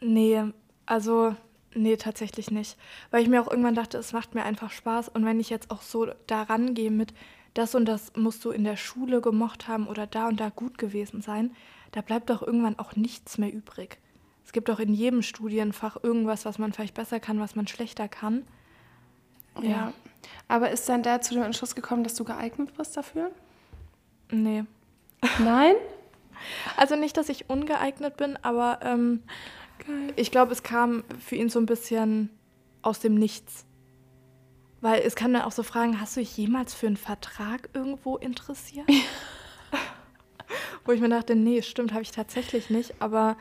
nee, 0.00 0.42
also 0.86 1.36
Nee, 1.78 1.98
tatsächlich 1.98 2.50
nicht. 2.50 2.78
Weil 3.10 3.22
ich 3.22 3.28
mir 3.28 3.42
auch 3.42 3.50
irgendwann 3.50 3.74
dachte, 3.74 3.98
es 3.98 4.14
macht 4.14 4.34
mir 4.34 4.44
einfach 4.44 4.70
Spaß. 4.70 5.10
Und 5.10 5.26
wenn 5.26 5.38
ich 5.38 5.50
jetzt 5.50 5.70
auch 5.70 5.82
so 5.82 6.06
daran 6.26 6.72
gehe 6.72 6.90
mit, 6.90 7.12
das 7.52 7.74
und 7.74 7.84
das 7.84 8.16
musst 8.16 8.42
du 8.46 8.50
in 8.50 8.64
der 8.64 8.78
Schule 8.78 9.20
gemocht 9.20 9.68
haben 9.68 9.86
oder 9.86 10.06
da 10.06 10.28
und 10.28 10.40
da 10.40 10.48
gut 10.48 10.78
gewesen 10.78 11.20
sein, 11.20 11.54
da 11.92 12.00
bleibt 12.00 12.30
doch 12.30 12.40
irgendwann 12.42 12.78
auch 12.78 12.96
nichts 12.96 13.36
mehr 13.36 13.52
übrig. 13.52 13.98
Es 14.42 14.52
gibt 14.52 14.70
doch 14.70 14.80
in 14.80 14.94
jedem 14.94 15.20
Studienfach 15.20 16.02
irgendwas, 16.02 16.46
was 16.46 16.58
man 16.58 16.72
vielleicht 16.72 16.94
besser 16.94 17.20
kann, 17.20 17.40
was 17.40 17.56
man 17.56 17.66
schlechter 17.66 18.08
kann. 18.08 18.46
Ja. 19.62 19.68
ja. 19.68 19.92
Aber 20.48 20.70
ist 20.70 20.88
dein 20.88 21.02
Dad 21.02 21.24
zu 21.24 21.34
dem 21.34 21.42
Entschluss 21.42 21.74
gekommen, 21.74 22.04
dass 22.04 22.14
du 22.14 22.24
geeignet 22.24 22.76
bist 22.76 22.96
dafür? 22.96 23.30
Nee. 24.30 24.64
Nein? 25.38 25.74
Also 26.76 26.96
nicht, 26.96 27.16
dass 27.16 27.30
ich 27.30 27.48
ungeeignet 27.48 28.18
bin, 28.18 28.38
aber 28.42 28.80
ähm. 28.82 29.22
Ich 30.16 30.30
glaube, 30.30 30.52
es 30.52 30.62
kam 30.62 31.02
für 31.18 31.34
ihn 31.34 31.48
so 31.48 31.58
ein 31.58 31.64
bisschen 31.64 32.28
aus 32.82 33.00
dem 33.00 33.14
Nichts. 33.14 33.64
Weil 34.80 35.00
es 35.00 35.16
kann 35.16 35.32
dann 35.32 35.42
auch 35.42 35.52
so 35.52 35.62
fragen, 35.62 36.00
hast 36.00 36.16
du 36.16 36.20
dich 36.20 36.36
jemals 36.36 36.74
für 36.74 36.86
einen 36.86 36.96
Vertrag 36.96 37.70
irgendwo 37.72 38.16
interessiert? 38.16 38.86
Wo 40.84 40.92
ich 40.92 41.00
mir 41.00 41.08
dachte, 41.08 41.34
nee, 41.34 41.62
stimmt, 41.62 41.92
habe 41.92 42.02
ich 42.02 42.10
tatsächlich 42.10 42.70
nicht, 42.70 42.94
aber 43.00 43.36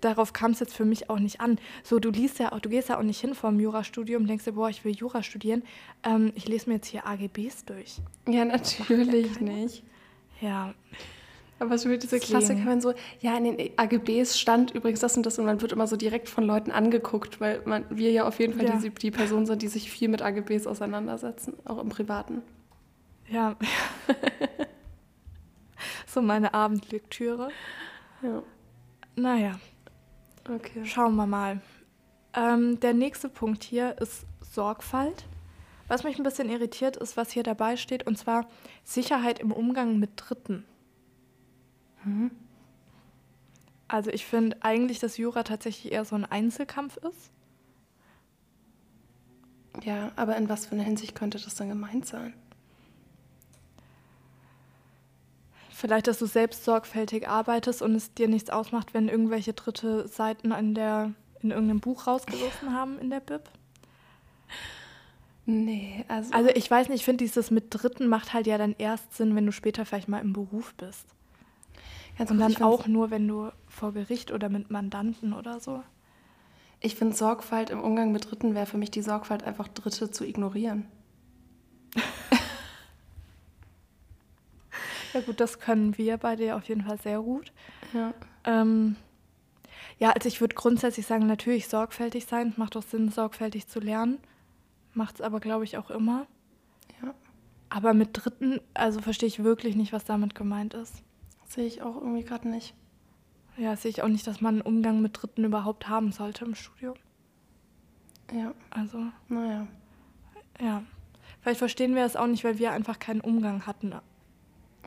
darauf 0.00 0.32
kam 0.32 0.52
es 0.52 0.60
jetzt 0.60 0.74
für 0.74 0.84
mich 0.84 1.10
auch 1.10 1.18
nicht 1.18 1.40
an. 1.40 1.58
So, 1.82 1.98
du 1.98 2.10
liest 2.10 2.38
ja 2.38 2.52
auch, 2.52 2.60
du 2.60 2.68
gehst 2.68 2.88
ja 2.88 2.98
auch 2.98 3.02
nicht 3.02 3.20
hin 3.20 3.34
vom 3.34 3.58
Jurastudium, 3.60 4.26
denkst 4.26 4.44
dir, 4.44 4.52
boah, 4.52 4.68
ich 4.68 4.84
will 4.84 4.94
Jura 4.94 5.22
studieren. 5.22 5.62
Ähm, 6.02 6.32
ich 6.34 6.48
lese 6.48 6.68
mir 6.68 6.76
jetzt 6.76 6.88
hier 6.88 7.06
AGBs 7.06 7.64
durch. 7.66 7.98
Ja, 8.28 8.44
natürlich 8.44 9.40
nicht. 9.40 9.82
Ja. 10.40 10.74
Aber 11.60 11.78
schon 11.78 11.98
diese 11.98 12.18
Klassiker, 12.18 12.66
wenn 12.66 12.80
so, 12.80 12.94
ja, 13.20 13.36
in 13.36 13.44
den 13.44 13.70
AGBs 13.78 14.38
stand 14.38 14.72
übrigens 14.72 15.00
das 15.00 15.16
und 15.16 15.24
das 15.24 15.38
und 15.38 15.44
man 15.44 15.60
wird 15.62 15.72
immer 15.72 15.86
so 15.86 15.96
direkt 15.96 16.28
von 16.28 16.44
Leuten 16.44 16.72
angeguckt, 16.72 17.40
weil 17.40 17.62
man, 17.64 17.84
wir 17.90 18.10
ja 18.10 18.26
auf 18.26 18.40
jeden 18.40 18.54
Fall 18.54 18.66
ja. 18.66 18.76
die, 18.76 18.90
die 18.90 19.10
Person 19.10 19.46
sind, 19.46 19.62
die 19.62 19.68
sich 19.68 19.90
viel 19.90 20.08
mit 20.08 20.20
AGBs 20.20 20.66
auseinandersetzen, 20.66 21.54
auch 21.64 21.78
im 21.78 21.88
Privaten. 21.88 22.42
Ja. 23.28 23.56
so 26.06 26.20
meine 26.20 26.52
Abendlektüre. 26.54 27.48
Ja. 28.22 28.42
Naja. 29.16 29.58
Okay. 30.48 30.84
Schauen 30.84 31.16
wir 31.16 31.26
mal. 31.26 31.60
Ähm, 32.34 32.80
der 32.80 32.94
nächste 32.94 33.28
Punkt 33.28 33.62
hier 33.62 33.96
ist 34.00 34.26
Sorgfalt. 34.40 35.24
Was 35.88 36.02
mich 36.02 36.18
ein 36.18 36.24
bisschen 36.24 36.48
irritiert, 36.48 36.96
ist, 36.96 37.16
was 37.16 37.30
hier 37.30 37.42
dabei 37.42 37.76
steht, 37.76 38.06
und 38.06 38.16
zwar 38.16 38.48
Sicherheit 38.84 39.38
im 39.38 39.52
Umgang 39.52 39.98
mit 39.98 40.10
Dritten. 40.16 40.64
Mhm. 42.04 42.30
Also 43.86 44.10
ich 44.10 44.24
finde 44.24 44.56
eigentlich, 44.60 44.98
dass 44.98 45.18
Jura 45.18 45.42
tatsächlich 45.42 45.92
eher 45.92 46.04
so 46.04 46.16
ein 46.16 46.24
Einzelkampf 46.24 46.96
ist. 46.96 47.30
Ja, 49.82 50.12
aber 50.16 50.36
in 50.36 50.48
was 50.48 50.66
für 50.66 50.74
einer 50.74 50.84
Hinsicht 50.84 51.14
könnte 51.14 51.38
das 51.38 51.54
dann 51.54 51.68
gemeint 51.68 52.06
sein? 52.06 52.34
Vielleicht, 55.84 56.06
dass 56.06 56.18
du 56.18 56.24
selbst 56.24 56.64
sorgfältig 56.64 57.28
arbeitest 57.28 57.82
und 57.82 57.94
es 57.94 58.14
dir 58.14 58.26
nichts 58.26 58.48
ausmacht, 58.48 58.94
wenn 58.94 59.06
irgendwelche 59.06 59.52
dritte 59.52 60.08
Seiten 60.08 60.50
in, 60.50 60.74
der, 60.74 61.12
in 61.42 61.50
irgendeinem 61.50 61.80
Buch 61.80 62.06
rausgerissen 62.06 62.72
haben 62.72 62.98
in 63.00 63.10
der 63.10 63.20
Bib. 63.20 63.42
Nee, 65.44 66.06
also. 66.08 66.32
Also 66.32 66.48
ich 66.54 66.70
weiß 66.70 66.88
nicht, 66.88 67.00
ich 67.00 67.04
finde 67.04 67.22
dieses 67.22 67.50
mit 67.50 67.66
Dritten 67.68 68.06
macht 68.06 68.32
halt 68.32 68.46
ja 68.46 68.56
dann 68.56 68.74
erst 68.78 69.14
Sinn, 69.14 69.36
wenn 69.36 69.44
du 69.44 69.52
später 69.52 69.84
vielleicht 69.84 70.08
mal 70.08 70.22
im 70.22 70.32
Beruf 70.32 70.72
bist. 70.72 71.04
ganz 72.16 72.30
Und 72.30 72.38
dann 72.38 72.56
auch 72.62 72.86
nur, 72.86 73.10
wenn 73.10 73.28
du 73.28 73.50
vor 73.68 73.92
Gericht 73.92 74.32
oder 74.32 74.48
mit 74.48 74.70
Mandanten 74.70 75.34
oder 75.34 75.60
so. 75.60 75.82
Ich 76.80 76.94
finde, 76.94 77.14
Sorgfalt 77.14 77.68
im 77.68 77.82
Umgang 77.82 78.10
mit 78.10 78.30
Dritten 78.30 78.54
wäre 78.54 78.64
für 78.64 78.78
mich 78.78 78.90
die 78.90 79.02
Sorgfalt, 79.02 79.44
einfach 79.44 79.68
Dritte 79.68 80.10
zu 80.10 80.24
ignorieren. 80.24 80.86
Ja 85.14 85.20
gut, 85.20 85.40
das 85.40 85.60
können 85.60 85.96
wir 85.96 86.16
beide 86.18 86.44
ja 86.44 86.56
auf 86.56 86.64
jeden 86.64 86.82
Fall 86.82 86.98
sehr 87.00 87.20
gut. 87.20 87.52
Ja. 87.92 88.12
Ähm, 88.44 88.96
ja, 89.98 90.10
also 90.10 90.28
ich 90.28 90.40
würde 90.40 90.56
grundsätzlich 90.56 91.06
sagen, 91.06 91.26
natürlich 91.26 91.68
sorgfältig 91.68 92.26
sein. 92.26 92.48
Es 92.48 92.58
macht 92.58 92.76
auch 92.76 92.82
Sinn, 92.82 93.10
sorgfältig 93.10 93.68
zu 93.68 93.78
lernen. 93.78 94.18
Macht 94.92 95.16
es 95.16 95.20
aber, 95.20 95.38
glaube 95.40 95.64
ich, 95.64 95.78
auch 95.78 95.90
immer. 95.90 96.26
Ja. 97.00 97.14
Aber 97.68 97.94
mit 97.94 98.10
Dritten, 98.12 98.60
also 98.74 99.00
verstehe 99.00 99.28
ich 99.28 99.42
wirklich 99.42 99.76
nicht, 99.76 99.92
was 99.92 100.04
damit 100.04 100.34
gemeint 100.34 100.74
ist. 100.74 101.02
Sehe 101.46 101.66
ich 101.66 101.80
auch 101.82 101.96
irgendwie 101.96 102.24
gerade 102.24 102.48
nicht. 102.48 102.74
Ja, 103.56 103.76
sehe 103.76 103.90
ich 103.90 104.02
auch 104.02 104.08
nicht, 104.08 104.26
dass 104.26 104.40
man 104.40 104.54
einen 104.56 104.62
Umgang 104.62 105.00
mit 105.00 105.22
Dritten 105.22 105.44
überhaupt 105.44 105.88
haben 105.88 106.10
sollte 106.10 106.44
im 106.44 106.56
Studium. 106.56 106.94
Ja, 108.32 108.52
Also, 108.70 108.98
naja. 109.28 109.68
ja. 110.60 110.82
Vielleicht 111.40 111.58
verstehen 111.58 111.94
wir 111.94 112.04
es 112.04 112.16
auch 112.16 112.26
nicht, 112.26 112.42
weil 112.42 112.58
wir 112.58 112.72
einfach 112.72 112.98
keinen 112.98 113.20
Umgang 113.20 113.66
hatten 113.66 113.92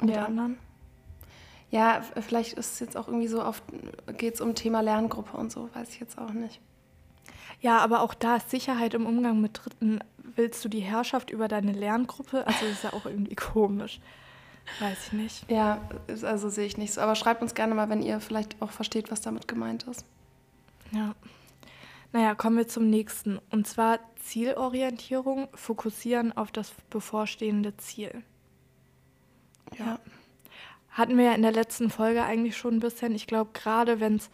mit 0.01 0.15
Ja. 0.15 0.25
anderen. 0.25 0.57
Ja, 1.69 2.01
vielleicht 2.21 2.53
ist 2.53 2.73
es 2.73 2.79
jetzt 2.79 2.95
auch 2.95 3.07
irgendwie 3.07 3.27
so 3.27 3.43
oft, 3.43 3.61
geht 4.17 4.35
es 4.35 4.41
um 4.41 4.55
Thema 4.55 4.79
Lerngruppe 4.81 5.35
und 5.35 5.51
so, 5.51 5.69
weiß 5.73 5.89
ich 5.89 5.99
jetzt 5.99 6.17
auch 6.17 6.31
nicht. 6.31 6.61
Ja, 7.59 7.79
aber 7.79 8.01
auch 8.01 8.13
da 8.13 8.37
ist 8.37 8.49
Sicherheit 8.51 8.93
im 8.93 9.05
Umgang 9.05 9.41
mit 9.41 9.59
Dritten. 9.63 9.99
Willst 10.35 10.63
du 10.63 10.69
die 10.69 10.79
Herrschaft 10.79 11.29
über 11.29 11.47
deine 11.47 11.71
Lerngruppe? 11.73 12.45
Also 12.47 12.59
das 12.65 12.71
ist 12.77 12.83
ja 12.83 12.93
auch 12.93 13.05
irgendwie 13.05 13.35
komisch. 13.53 13.99
Weiß 14.79 15.07
ich 15.07 15.13
nicht. 15.13 15.49
Ja, 15.49 15.81
also 16.23 16.49
sehe 16.49 16.65
ich 16.67 16.77
nicht 16.77 16.93
so. 16.93 17.01
Aber 17.01 17.15
schreibt 17.15 17.41
uns 17.41 17.55
gerne 17.55 17.73
mal, 17.73 17.89
wenn 17.89 18.01
ihr 18.03 18.19
vielleicht 18.19 18.61
auch 18.61 18.71
versteht, 18.71 19.11
was 19.11 19.21
damit 19.21 19.47
gemeint 19.47 19.83
ist. 19.83 20.05
Ja. 20.91 21.15
Naja, 22.13 22.35
kommen 22.35 22.57
wir 22.57 22.67
zum 22.67 22.89
nächsten. 22.89 23.39
Und 23.49 23.67
zwar 23.67 23.99
Zielorientierung, 24.23 25.47
fokussieren 25.53 26.35
auf 26.35 26.51
das 26.51 26.71
bevorstehende 26.89 27.75
Ziel. 27.77 28.23
Ja. 29.77 29.99
Hatten 30.89 31.17
wir 31.17 31.25
ja 31.25 31.33
in 31.33 31.43
der 31.43 31.51
letzten 31.51 31.89
Folge 31.89 32.23
eigentlich 32.23 32.57
schon 32.57 32.75
ein 32.75 32.79
bisschen. 32.79 33.13
Ich 33.13 33.27
glaube, 33.27 33.51
gerade 33.53 33.99
wenn 33.99 34.15
es 34.15 34.29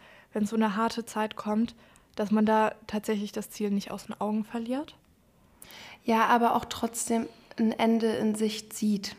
so 0.50 0.56
eine 0.56 0.76
harte 0.76 1.04
Zeit 1.04 1.36
kommt, 1.36 1.74
dass 2.16 2.30
man 2.30 2.46
da 2.46 2.74
tatsächlich 2.86 3.32
das 3.32 3.50
Ziel 3.50 3.70
nicht 3.70 3.90
aus 3.90 4.06
den 4.06 4.20
Augen 4.20 4.44
verliert. 4.44 4.96
Ja, 6.04 6.26
aber 6.26 6.54
auch 6.54 6.64
trotzdem 6.66 7.26
ein 7.58 7.72
Ende 7.72 8.06
in 8.16 8.34
Sicht 8.34 8.72
sieht. 8.72 9.16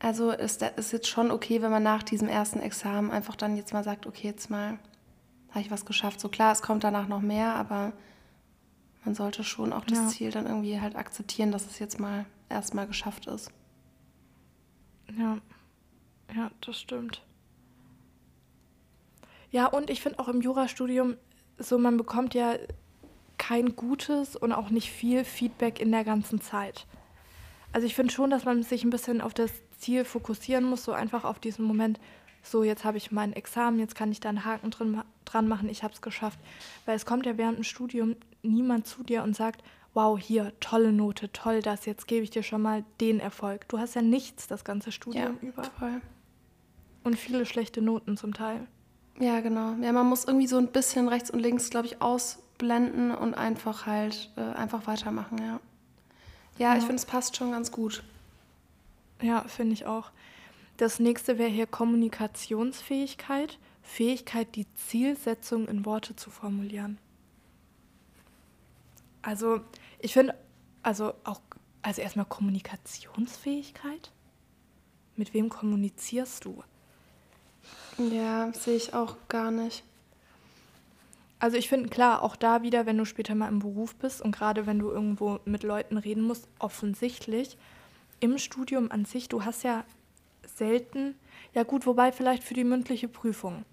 Also 0.00 0.30
ist 0.30 0.62
ist 0.62 0.92
jetzt 0.92 1.08
schon 1.08 1.30
okay, 1.30 1.60
wenn 1.60 1.70
man 1.70 1.82
nach 1.82 2.02
diesem 2.02 2.28
ersten 2.28 2.60
Examen 2.60 3.10
einfach 3.10 3.34
dann 3.34 3.56
jetzt 3.56 3.72
mal 3.72 3.82
sagt, 3.82 4.06
okay, 4.06 4.28
jetzt 4.28 4.48
mal 4.48 4.78
habe 5.50 5.60
ich 5.60 5.70
was 5.70 5.86
geschafft. 5.86 6.20
So 6.20 6.28
klar, 6.28 6.52
es 6.52 6.62
kommt 6.62 6.84
danach 6.84 7.08
noch 7.08 7.20
mehr, 7.20 7.54
aber 7.54 7.92
man 9.04 9.14
sollte 9.14 9.42
schon 9.42 9.72
auch 9.72 9.84
das 9.84 9.98
Ja. 9.98 10.08
Ziel 10.08 10.30
dann 10.30 10.46
irgendwie 10.46 10.80
halt 10.80 10.94
akzeptieren, 10.94 11.50
dass 11.50 11.66
es 11.66 11.78
jetzt 11.78 11.98
mal 11.98 12.26
erstmal 12.48 12.86
geschafft 12.86 13.26
ist. 13.26 13.50
Ja, 15.16 15.38
ja, 16.34 16.50
das 16.60 16.80
stimmt. 16.80 17.22
Ja, 19.50 19.66
und 19.66 19.88
ich 19.88 20.02
finde 20.02 20.18
auch 20.18 20.28
im 20.28 20.40
Jurastudium 20.40 21.16
so, 21.56 21.78
man 21.78 21.96
bekommt 21.96 22.34
ja 22.34 22.56
kein 23.38 23.76
gutes 23.76 24.36
und 24.36 24.52
auch 24.52 24.70
nicht 24.70 24.90
viel 24.90 25.24
Feedback 25.24 25.80
in 25.80 25.90
der 25.90 26.04
ganzen 26.04 26.40
Zeit. 26.40 26.86
Also 27.72 27.86
ich 27.86 27.94
finde 27.94 28.12
schon, 28.12 28.30
dass 28.30 28.44
man 28.44 28.62
sich 28.62 28.84
ein 28.84 28.90
bisschen 28.90 29.20
auf 29.20 29.34
das 29.34 29.50
Ziel 29.78 30.04
fokussieren 30.04 30.64
muss, 30.64 30.84
so 30.84 30.92
einfach 30.92 31.24
auf 31.24 31.38
diesen 31.38 31.64
Moment, 31.64 32.00
so 32.42 32.62
jetzt 32.62 32.84
habe 32.84 32.98
ich 32.98 33.10
mein 33.10 33.32
Examen, 33.32 33.78
jetzt 33.78 33.94
kann 33.94 34.12
ich 34.12 34.20
da 34.20 34.28
einen 34.28 34.44
Haken 34.44 34.70
drin, 34.70 35.02
dran 35.24 35.48
machen, 35.48 35.68
ich 35.68 35.82
habe 35.82 35.94
es 35.94 36.02
geschafft. 36.02 36.38
Weil 36.86 36.96
es 36.96 37.06
kommt 37.06 37.26
ja 37.26 37.36
während 37.36 37.58
dem 37.58 37.64
Studium 37.64 38.16
niemand 38.42 38.86
zu 38.86 39.02
dir 39.02 39.22
und 39.22 39.36
sagt, 39.36 39.62
wow, 39.94 40.18
hier, 40.18 40.52
tolle 40.60 40.92
Note, 40.92 41.32
toll 41.32 41.60
das, 41.62 41.84
jetzt 41.86 42.06
gebe 42.06 42.22
ich 42.24 42.30
dir 42.30 42.42
schon 42.42 42.62
mal 42.62 42.84
den 43.00 43.18
Erfolg. 43.20 43.66
Du 43.68 43.78
hast 43.78 43.94
ja 43.94 44.02
nichts 44.02 44.46
das 44.46 44.64
ganze 44.64 44.92
Studium 44.92 45.38
über. 45.40 45.64
voll. 45.64 46.00
Und 47.04 47.16
viele 47.16 47.46
schlechte 47.46 47.80
Noten 47.82 48.16
zum 48.16 48.34
Teil. 48.34 48.66
Ja, 49.18 49.40
genau. 49.40 49.74
Ja, 49.82 49.92
man 49.92 50.06
muss 50.06 50.24
irgendwie 50.24 50.46
so 50.46 50.58
ein 50.58 50.68
bisschen 50.68 51.08
rechts 51.08 51.30
und 51.30 51.40
links, 51.40 51.70
glaube 51.70 51.86
ich, 51.86 52.00
ausblenden 52.00 53.12
und 53.12 53.34
einfach 53.34 53.86
halt 53.86 54.30
äh, 54.36 54.40
einfach 54.40 54.86
weitermachen, 54.86 55.38
ja. 55.38 55.60
Ja, 56.58 56.72
ich 56.74 56.80
Ja. 56.82 56.86
finde, 56.86 56.94
es 56.96 57.06
passt 57.06 57.36
schon 57.36 57.50
ganz 57.50 57.72
gut. 57.72 58.02
Ja, 59.22 59.42
finde 59.48 59.72
ich 59.72 59.86
auch. 59.86 60.10
Das 60.76 61.00
nächste 61.00 61.38
wäre 61.38 61.50
hier 61.50 61.66
Kommunikationsfähigkeit. 61.66 63.58
Fähigkeit, 63.82 64.54
die 64.54 64.66
Zielsetzung 64.74 65.66
in 65.66 65.84
Worte 65.86 66.14
zu 66.14 66.30
formulieren. 66.30 66.98
Also, 69.28 69.60
ich 69.98 70.14
finde, 70.14 70.34
also 70.82 71.12
auch, 71.24 71.42
also 71.82 72.00
erstmal 72.00 72.24
Kommunikationsfähigkeit. 72.24 74.10
Mit 75.16 75.34
wem 75.34 75.50
kommunizierst 75.50 76.46
du? 76.46 76.64
Ja, 77.98 78.50
sehe 78.54 78.76
ich 78.76 78.94
auch 78.94 79.16
gar 79.28 79.50
nicht. 79.50 79.84
Also 81.40 81.58
ich 81.58 81.68
finde 81.68 81.90
klar, 81.90 82.22
auch 82.22 82.36
da 82.36 82.62
wieder, 82.62 82.86
wenn 82.86 82.96
du 82.96 83.04
später 83.04 83.34
mal 83.34 83.48
im 83.48 83.58
Beruf 83.58 83.96
bist 83.96 84.22
und 84.22 84.32
gerade 84.32 84.64
wenn 84.64 84.78
du 84.78 84.88
irgendwo 84.90 85.40
mit 85.44 85.62
Leuten 85.62 85.98
reden 85.98 86.22
musst, 86.22 86.48
offensichtlich 86.58 87.58
im 88.20 88.38
Studium 88.38 88.90
an 88.90 89.04
sich, 89.04 89.28
du 89.28 89.44
hast 89.44 89.62
ja 89.62 89.84
selten, 90.46 91.16
ja 91.52 91.64
gut, 91.64 91.84
wobei 91.84 92.12
vielleicht 92.12 92.44
für 92.44 92.54
die 92.54 92.64
mündliche 92.64 93.08
Prüfung. 93.08 93.66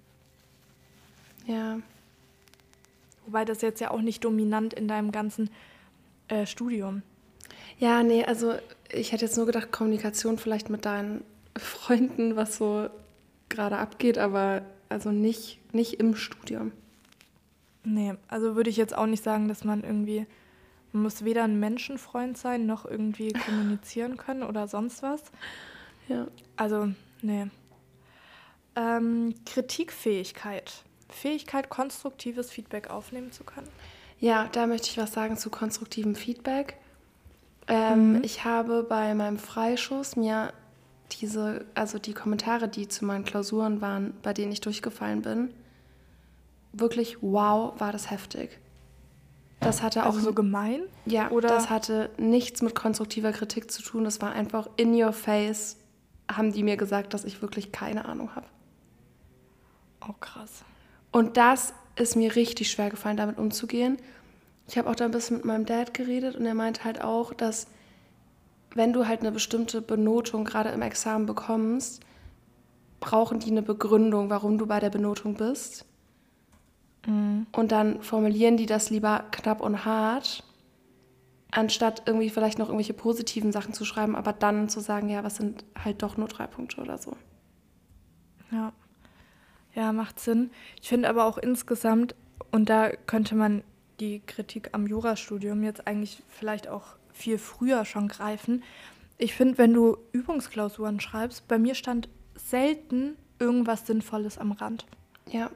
Ja, 1.47 1.79
Wobei 3.25 3.45
das 3.45 3.61
jetzt 3.61 3.81
ja 3.81 3.91
auch 3.91 4.01
nicht 4.01 4.23
dominant 4.23 4.73
in 4.73 4.87
deinem 4.87 5.11
ganzen 5.11 5.49
äh, 6.27 6.45
Studium. 6.45 7.01
Ja, 7.77 8.03
nee, 8.03 8.23
also 8.23 8.53
ich 8.89 9.11
hätte 9.11 9.25
jetzt 9.25 9.37
nur 9.37 9.45
gedacht, 9.45 9.71
Kommunikation 9.71 10.37
vielleicht 10.37 10.69
mit 10.69 10.85
deinen 10.85 11.23
Freunden, 11.57 12.35
was 12.35 12.57
so 12.57 12.89
gerade 13.49 13.77
abgeht, 13.77 14.17
aber 14.17 14.63
also 14.89 15.11
nicht, 15.11 15.59
nicht 15.73 15.99
im 15.99 16.15
Studium. 16.15 16.71
Nee, 17.83 18.15
also 18.27 18.55
würde 18.55 18.69
ich 18.69 18.77
jetzt 18.77 18.97
auch 18.97 19.05
nicht 19.05 19.23
sagen, 19.23 19.47
dass 19.47 19.63
man 19.63 19.83
irgendwie, 19.83 20.25
man 20.91 21.03
muss 21.03 21.23
weder 21.23 21.43
ein 21.43 21.59
Menschenfreund 21.59 22.37
sein, 22.37 22.65
noch 22.65 22.85
irgendwie 22.85 23.33
kommunizieren 23.45 24.17
können 24.17 24.43
oder 24.43 24.67
sonst 24.67 25.03
was. 25.03 25.21
Ja. 26.07 26.27
Also, 26.55 26.89
nee. 27.21 27.47
Ähm, 28.75 29.35
Kritikfähigkeit. 29.45 30.84
Fähigkeit, 31.15 31.69
konstruktives 31.69 32.51
Feedback 32.51 32.89
aufnehmen 32.89 33.31
zu 33.31 33.43
können. 33.43 33.67
Ja, 34.19 34.47
da 34.51 34.67
möchte 34.67 34.87
ich 34.89 34.97
was 34.97 35.13
sagen 35.13 35.37
zu 35.37 35.49
konstruktivem 35.49 36.15
Feedback. 36.15 36.77
Ähm, 37.67 38.13
Mhm. 38.13 38.23
Ich 38.23 38.45
habe 38.45 38.83
bei 38.83 39.13
meinem 39.15 39.37
Freischuss 39.39 40.15
mir 40.15 40.53
diese, 41.19 41.65
also 41.75 41.99
die 41.99 42.13
Kommentare, 42.13 42.67
die 42.67 42.87
zu 42.87 43.05
meinen 43.05 43.23
Klausuren 43.25 43.81
waren, 43.81 44.13
bei 44.23 44.33
denen 44.33 44.51
ich 44.51 44.61
durchgefallen 44.61 45.21
bin, 45.21 45.53
wirklich 46.73 47.17
wow, 47.21 47.79
war 47.79 47.91
das 47.91 48.11
heftig. 48.11 48.59
Das 49.61 49.81
hatte 49.81 50.03
auch 50.03 50.07
Also 50.07 50.19
so 50.19 50.33
gemein? 50.33 50.81
Ja, 51.05 51.29
Oder- 51.31 51.47
das 51.49 51.69
hatte 51.69 52.09
nichts 52.17 52.61
mit 52.61 52.75
konstruktiver 52.75 53.31
Kritik 53.31 53.71
zu 53.71 53.81
tun. 53.81 54.03
Das 54.03 54.21
war 54.21 54.31
einfach 54.33 54.67
in 54.77 54.93
your 55.01 55.13
face, 55.13 55.77
haben 56.31 56.51
die 56.53 56.61
mir 56.63 56.77
gesagt, 56.77 57.13
dass 57.13 57.23
ich 57.23 57.41
wirklich 57.41 57.71
keine 57.71 58.05
Ahnung 58.05 58.35
habe. 58.35 58.45
Oh, 60.07 60.13
krass. 60.19 60.63
Und 61.15 61.37
das 61.37 61.73
ist 61.95 62.17
mir 62.17 62.35
richtig 62.35 62.69
schwer 62.69 62.89
gefallen, 62.89 63.15
damit 63.15 63.37
umzugehen. 63.37 63.95
Ich 64.67 64.77
habe 64.77 64.89
auch 64.89 64.95
da 64.95 65.05
ein 65.05 65.11
bisschen 65.11 65.37
mit 65.37 65.45
meinem 65.45 65.65
Dad 65.65 65.93
geredet 65.93 66.35
und 66.35 66.45
er 66.45 66.55
meint 66.55 66.83
halt 66.83 67.01
auch, 67.01 67.33
dass 67.33 67.67
wenn 68.73 68.91
du 68.91 69.07
halt 69.07 69.21
eine 69.21 69.31
bestimmte 69.31 69.81
Benotung 69.81 70.43
gerade 70.43 70.71
im 70.71 70.81
Examen 70.81 71.25
bekommst, 71.25 72.01
brauchen 72.99 73.39
die 73.39 73.49
eine 73.49 73.61
Begründung, 73.61 74.29
warum 74.29 74.57
du 74.57 74.65
bei 74.65 74.81
der 74.81 74.89
Benotung 74.89 75.35
bist. 75.35 75.85
Und 77.05 77.71
dann 77.71 78.01
formulieren 78.01 78.57
die 78.57 78.65
das 78.65 78.89
lieber 78.89 79.23
knapp 79.31 79.61
und 79.61 79.85
hart, 79.85 80.43
anstatt 81.49 82.03
irgendwie 82.07 82.29
vielleicht 82.29 82.59
noch 82.59 82.67
irgendwelche 82.67 82.93
positiven 82.93 83.53
Sachen 83.53 83.73
zu 83.73 83.85
schreiben, 83.85 84.17
aber 84.17 84.33
dann 84.33 84.67
zu 84.67 84.81
sagen, 84.81 85.07
ja, 85.07 85.23
was 85.23 85.37
sind 85.37 85.63
halt 85.81 86.03
doch 86.03 86.17
nur 86.17 86.27
drei 86.27 86.45
Punkte 86.45 86.81
oder 86.81 86.97
so. 86.97 87.15
Ja. 88.51 88.73
Ja, 89.75 89.91
macht 89.91 90.19
Sinn. 90.19 90.51
Ich 90.81 90.89
finde 90.89 91.09
aber 91.09 91.25
auch 91.25 91.37
insgesamt, 91.37 92.15
und 92.51 92.69
da 92.69 92.89
könnte 92.89 93.35
man 93.35 93.61
die 93.99 94.21
Kritik 94.25 94.69
am 94.71 94.87
Jurastudium 94.87 95.63
jetzt 95.63 95.85
eigentlich 95.85 96.23
vielleicht 96.29 96.67
auch 96.67 96.95
viel 97.13 97.37
früher 97.37 97.85
schon 97.85 98.07
greifen. 98.07 98.63
Ich 99.17 99.33
finde, 99.35 99.57
wenn 99.57 99.73
du 99.73 99.97
Übungsklausuren 100.13 100.99
schreibst, 100.99 101.47
bei 101.47 101.57
mir 101.57 101.75
stand 101.75 102.09
selten 102.35 103.15
irgendwas 103.39 103.85
Sinnvolles 103.85 104.37
am 104.37 104.51
Rand. 104.53 104.85
Ja, 105.29 105.49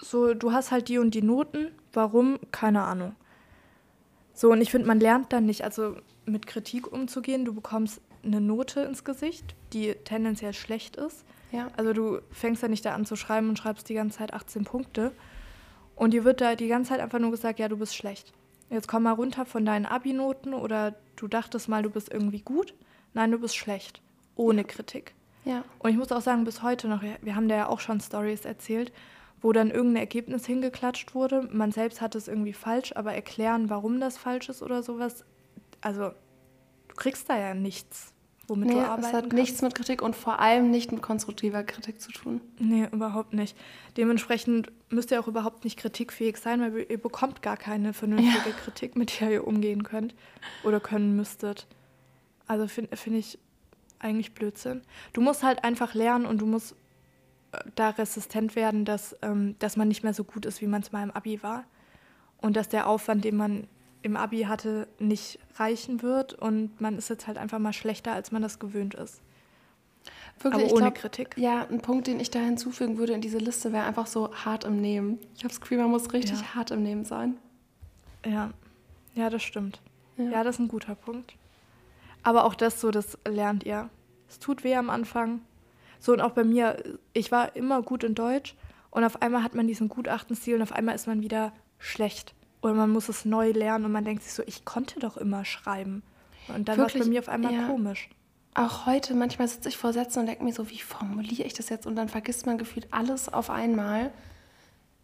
So, 0.00 0.34
du 0.34 0.52
hast 0.52 0.70
halt 0.70 0.88
die 0.88 0.98
und 0.98 1.14
die 1.14 1.22
Noten. 1.22 1.70
Warum? 1.92 2.38
Keine 2.52 2.82
Ahnung. 2.82 3.14
So, 4.32 4.50
und 4.52 4.60
ich 4.62 4.70
finde, 4.70 4.88
man 4.88 4.98
lernt 4.98 5.32
dann 5.32 5.46
nicht, 5.46 5.62
also 5.62 5.96
mit 6.24 6.46
Kritik 6.46 6.90
umzugehen. 6.90 7.44
Du 7.44 7.52
bekommst 7.54 8.00
eine 8.24 8.40
Note 8.40 8.80
ins 8.80 9.04
Gesicht, 9.04 9.54
die 9.72 9.94
tendenziell 10.04 10.54
schlecht 10.54 10.96
ist. 10.96 11.24
Ja. 11.52 11.68
Also 11.76 11.92
du 11.92 12.20
fängst 12.30 12.62
ja 12.62 12.68
nicht 12.68 12.84
da 12.84 12.94
an 12.94 13.04
zu 13.04 13.16
schreiben 13.16 13.48
und 13.48 13.58
schreibst 13.58 13.88
die 13.88 13.94
ganze 13.94 14.18
Zeit 14.18 14.32
18 14.32 14.64
Punkte. 14.64 15.12
Und 15.96 16.12
dir 16.12 16.24
wird 16.24 16.40
da 16.40 16.54
die 16.54 16.68
ganze 16.68 16.90
Zeit 16.90 17.00
einfach 17.00 17.18
nur 17.18 17.30
gesagt, 17.30 17.58
ja, 17.58 17.68
du 17.68 17.76
bist 17.76 17.94
schlecht. 17.94 18.32
Jetzt 18.70 18.88
komm 18.88 19.02
mal 19.02 19.12
runter 19.12 19.44
von 19.44 19.64
deinen 19.64 19.84
Abi-Noten 19.84 20.54
oder 20.54 20.94
du 21.16 21.26
dachtest 21.26 21.68
mal, 21.68 21.82
du 21.82 21.90
bist 21.90 22.10
irgendwie 22.12 22.40
gut. 22.40 22.74
Nein, 23.14 23.32
du 23.32 23.38
bist 23.38 23.56
schlecht. 23.56 24.00
Ohne 24.36 24.64
Kritik. 24.64 25.14
Ja. 25.44 25.64
Und 25.78 25.90
ich 25.90 25.96
muss 25.96 26.12
auch 26.12 26.20
sagen, 26.20 26.44
bis 26.44 26.62
heute 26.62 26.88
noch, 26.88 27.02
wir 27.02 27.34
haben 27.34 27.48
da 27.48 27.56
ja 27.56 27.68
auch 27.68 27.80
schon 27.80 28.00
Stories 28.00 28.44
erzählt, 28.44 28.92
wo 29.42 29.52
dann 29.52 29.70
irgendein 29.70 30.02
Ergebnis 30.02 30.46
hingeklatscht 30.46 31.14
wurde. 31.14 31.48
Man 31.50 31.72
selbst 31.72 32.00
hat 32.00 32.14
es 32.14 32.28
irgendwie 32.28 32.52
falsch, 32.52 32.92
aber 32.94 33.12
erklären, 33.12 33.70
warum 33.70 34.00
das 34.00 34.18
falsch 34.18 34.48
ist 34.48 34.62
oder 34.62 34.82
sowas. 34.82 35.24
Also, 35.80 36.10
du 36.88 36.94
kriegst 36.94 37.28
da 37.28 37.38
ja 37.38 37.54
nichts, 37.54 38.12
womit 38.50 38.68
nee, 38.68 38.74
du 38.74 38.80
es 38.80 38.84
arbeiten 38.84 39.06
hat 39.06 39.22
kannst. 39.22 39.32
nichts 39.32 39.62
mit 39.62 39.74
Kritik 39.74 40.02
und 40.02 40.14
vor 40.14 40.40
allem 40.40 40.70
nicht 40.70 40.92
mit 40.92 41.00
konstruktiver 41.00 41.62
Kritik 41.62 42.00
zu 42.00 42.12
tun. 42.12 42.40
Nee, 42.58 42.88
überhaupt 42.92 43.32
nicht. 43.32 43.56
Dementsprechend 43.96 44.70
müsst 44.90 45.10
ihr 45.10 45.20
auch 45.20 45.28
überhaupt 45.28 45.64
nicht 45.64 45.78
kritikfähig 45.78 46.36
sein, 46.36 46.60
weil 46.60 46.86
ihr 46.88 46.98
bekommt 46.98 47.40
gar 47.40 47.56
keine 47.56 47.94
vernünftige 47.94 48.50
Kritik, 48.62 48.96
mit 48.96 49.20
der 49.20 49.30
ihr 49.30 49.46
umgehen 49.46 49.84
könnt 49.84 50.14
oder 50.64 50.80
können 50.80 51.16
müsstet. 51.16 51.66
Also 52.46 52.66
finde 52.66 52.96
find 52.96 53.16
ich 53.16 53.38
eigentlich 54.00 54.34
Blödsinn. 54.34 54.82
Du 55.12 55.20
musst 55.20 55.42
halt 55.42 55.64
einfach 55.64 55.94
lernen 55.94 56.26
und 56.26 56.40
du 56.40 56.46
musst 56.46 56.74
äh, 57.52 57.58
da 57.76 57.90
resistent 57.90 58.56
werden, 58.56 58.84
dass, 58.84 59.16
ähm, 59.22 59.54
dass 59.60 59.76
man 59.76 59.88
nicht 59.88 60.02
mehr 60.02 60.14
so 60.14 60.24
gut 60.24 60.44
ist, 60.46 60.60
wie 60.60 60.66
man 60.66 60.82
es 60.82 60.90
mal 60.90 61.02
im 61.02 61.10
Abi 61.12 61.42
war. 61.42 61.64
Und 62.38 62.56
dass 62.56 62.68
der 62.68 62.88
Aufwand, 62.88 63.24
den 63.24 63.36
man 63.36 63.68
im 64.02 64.16
Abi 64.16 64.42
hatte, 64.42 64.88
nicht 64.98 65.38
reichen 65.56 66.02
wird 66.02 66.34
und 66.34 66.80
man 66.80 66.96
ist 66.96 67.10
jetzt 67.10 67.26
halt 67.26 67.38
einfach 67.38 67.58
mal 67.58 67.72
schlechter, 67.72 68.12
als 68.12 68.32
man 68.32 68.42
das 68.42 68.58
gewöhnt 68.58 68.94
ist. 68.94 69.20
Wirklich, 70.40 70.64
Aber 70.64 70.72
ohne 70.72 70.84
glaub, 70.86 70.94
Kritik. 70.94 71.36
Ja, 71.36 71.66
ein 71.70 71.82
Punkt, 71.82 72.06
den 72.06 72.18
ich 72.18 72.30
da 72.30 72.38
hinzufügen 72.38 72.96
würde 72.96 73.12
in 73.12 73.20
diese 73.20 73.36
Liste, 73.38 73.72
wäre 73.72 73.84
einfach 73.84 74.06
so 74.06 74.34
hart 74.34 74.64
im 74.64 74.80
Nehmen. 74.80 75.18
Ich 75.34 75.40
habe 75.40 75.48
das 75.48 75.60
Gefühl, 75.60 75.78
man 75.78 75.90
muss 75.90 76.12
richtig 76.14 76.40
Ja. 76.40 76.54
hart 76.54 76.70
im 76.70 76.82
Nehmen 76.82 77.04
sein. 77.04 77.36
Ja, 78.24 78.50
ja, 79.14 79.28
das 79.28 79.42
stimmt. 79.42 79.80
Ja. 80.16 80.24
Ja. 80.24 80.44
das 80.44 80.56
ist 80.56 80.60
ein 80.60 80.68
guter 80.68 80.94
Punkt. 80.94 81.34
Aber 82.22 82.44
auch 82.44 82.54
das 82.54 82.80
so, 82.80 82.90
das 82.90 83.18
lernt 83.26 83.64
ihr. 83.64 83.90
Es 84.28 84.38
tut 84.38 84.64
weh 84.64 84.74
am 84.76 84.88
Anfang. 84.90 85.40
So 85.98 86.12
und 86.12 86.20
auch 86.22 86.32
bei 86.32 86.44
mir, 86.44 86.82
ich 87.12 87.30
war 87.30 87.54
immer 87.56 87.82
gut 87.82 88.04
in 88.04 88.14
Deutsch 88.14 88.54
und 88.90 89.04
auf 89.04 89.20
einmal 89.20 89.42
hat 89.42 89.54
man 89.54 89.66
diesen 89.66 89.88
Gutachtenstil 89.88 90.56
und 90.56 90.62
auf 90.62 90.72
einmal 90.72 90.94
ist 90.94 91.06
man 91.06 91.20
wieder 91.22 91.52
schlecht. 91.78 92.34
Oder 92.62 92.74
man 92.74 92.90
muss 92.90 93.08
es 93.08 93.24
neu 93.24 93.50
lernen 93.50 93.86
und 93.86 93.92
man 93.92 94.04
denkt 94.04 94.22
sich 94.22 94.32
so, 94.32 94.42
ich 94.46 94.64
konnte 94.64 95.00
doch 95.00 95.16
immer 95.16 95.44
schreiben. 95.44 96.02
Und 96.48 96.68
dann 96.68 96.78
war 96.78 96.86
es 96.86 96.94
bei 96.94 97.04
mir 97.04 97.20
auf 97.20 97.28
einmal 97.28 97.54
ja. 97.54 97.66
komisch. 97.66 98.08
Auch 98.54 98.86
heute, 98.86 99.14
manchmal 99.14 99.48
sitze 99.48 99.68
ich 99.68 99.76
vor 99.76 99.92
Sätzen 99.92 100.20
und 100.20 100.26
denke 100.26 100.42
mir 100.42 100.52
so, 100.52 100.68
wie 100.70 100.80
formuliere 100.80 101.44
ich 101.44 101.54
das 101.54 101.68
jetzt? 101.68 101.86
Und 101.86 101.96
dann 101.96 102.08
vergisst 102.08 102.46
man 102.46 102.58
gefühlt 102.58 102.88
alles 102.90 103.32
auf 103.32 103.48
einmal. 103.48 104.12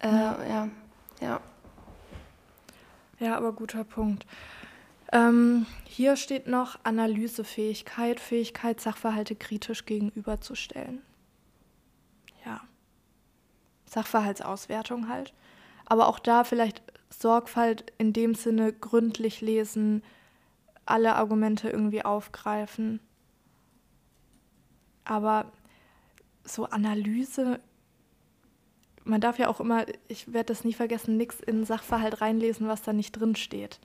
Äh, 0.00 0.08
ja. 0.08 0.68
ja. 1.20 1.40
Ja, 3.18 3.36
aber 3.36 3.52
guter 3.52 3.84
Punkt. 3.84 4.26
Ähm, 5.12 5.66
hier 5.84 6.16
steht 6.16 6.48
noch 6.48 6.78
Analysefähigkeit, 6.82 8.18
Fähigkeit, 8.18 8.80
Sachverhalte 8.80 9.36
kritisch 9.36 9.86
gegenüberzustellen. 9.86 11.00
Ja. 12.44 12.60
Sachverhaltsauswertung 13.86 15.08
halt. 15.08 15.32
Aber 15.86 16.08
auch 16.08 16.18
da 16.18 16.42
vielleicht 16.42 16.82
Sorgfalt 17.18 17.92
in 17.98 18.12
dem 18.12 18.34
Sinne 18.34 18.72
gründlich 18.72 19.40
lesen, 19.40 20.02
alle 20.84 21.16
Argumente 21.16 21.68
irgendwie 21.68 22.04
aufgreifen. 22.04 23.00
Aber 25.04 25.52
so 26.44 26.66
Analyse, 26.66 27.60
man 29.04 29.20
darf 29.20 29.38
ja 29.38 29.48
auch 29.48 29.60
immer, 29.60 29.86
ich 30.08 30.32
werde 30.32 30.52
das 30.52 30.64
nie 30.64 30.74
vergessen, 30.74 31.16
nichts 31.16 31.40
in 31.40 31.64
Sachverhalt 31.64 32.20
reinlesen, 32.20 32.68
was 32.68 32.82
da 32.82 32.92
nicht 32.92 33.12
drin 33.12 33.36
steht. 33.36 33.80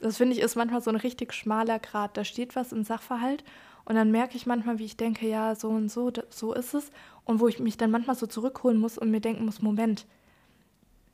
Das 0.00 0.18
finde 0.18 0.34
ich 0.34 0.40
ist 0.40 0.56
manchmal 0.56 0.82
so 0.82 0.90
ein 0.90 0.96
richtig 0.96 1.32
schmaler 1.32 1.78
Grad. 1.78 2.16
Da 2.16 2.24
steht 2.24 2.54
was 2.54 2.72
im 2.72 2.84
Sachverhalt 2.84 3.44
und 3.84 3.94
dann 3.94 4.10
merke 4.10 4.36
ich 4.36 4.46
manchmal, 4.46 4.78
wie 4.78 4.84
ich 4.84 4.96
denke, 4.96 5.26
ja, 5.26 5.54
so 5.54 5.68
und 5.70 5.90
so, 5.90 6.12
so 6.28 6.52
ist 6.52 6.74
es. 6.74 6.90
Und 7.24 7.40
wo 7.40 7.48
ich 7.48 7.58
mich 7.58 7.76
dann 7.76 7.90
manchmal 7.90 8.16
so 8.16 8.26
zurückholen 8.26 8.78
muss 8.78 8.98
und 8.98 9.10
mir 9.10 9.20
denken 9.20 9.44
muss, 9.44 9.62
Moment, 9.62 10.06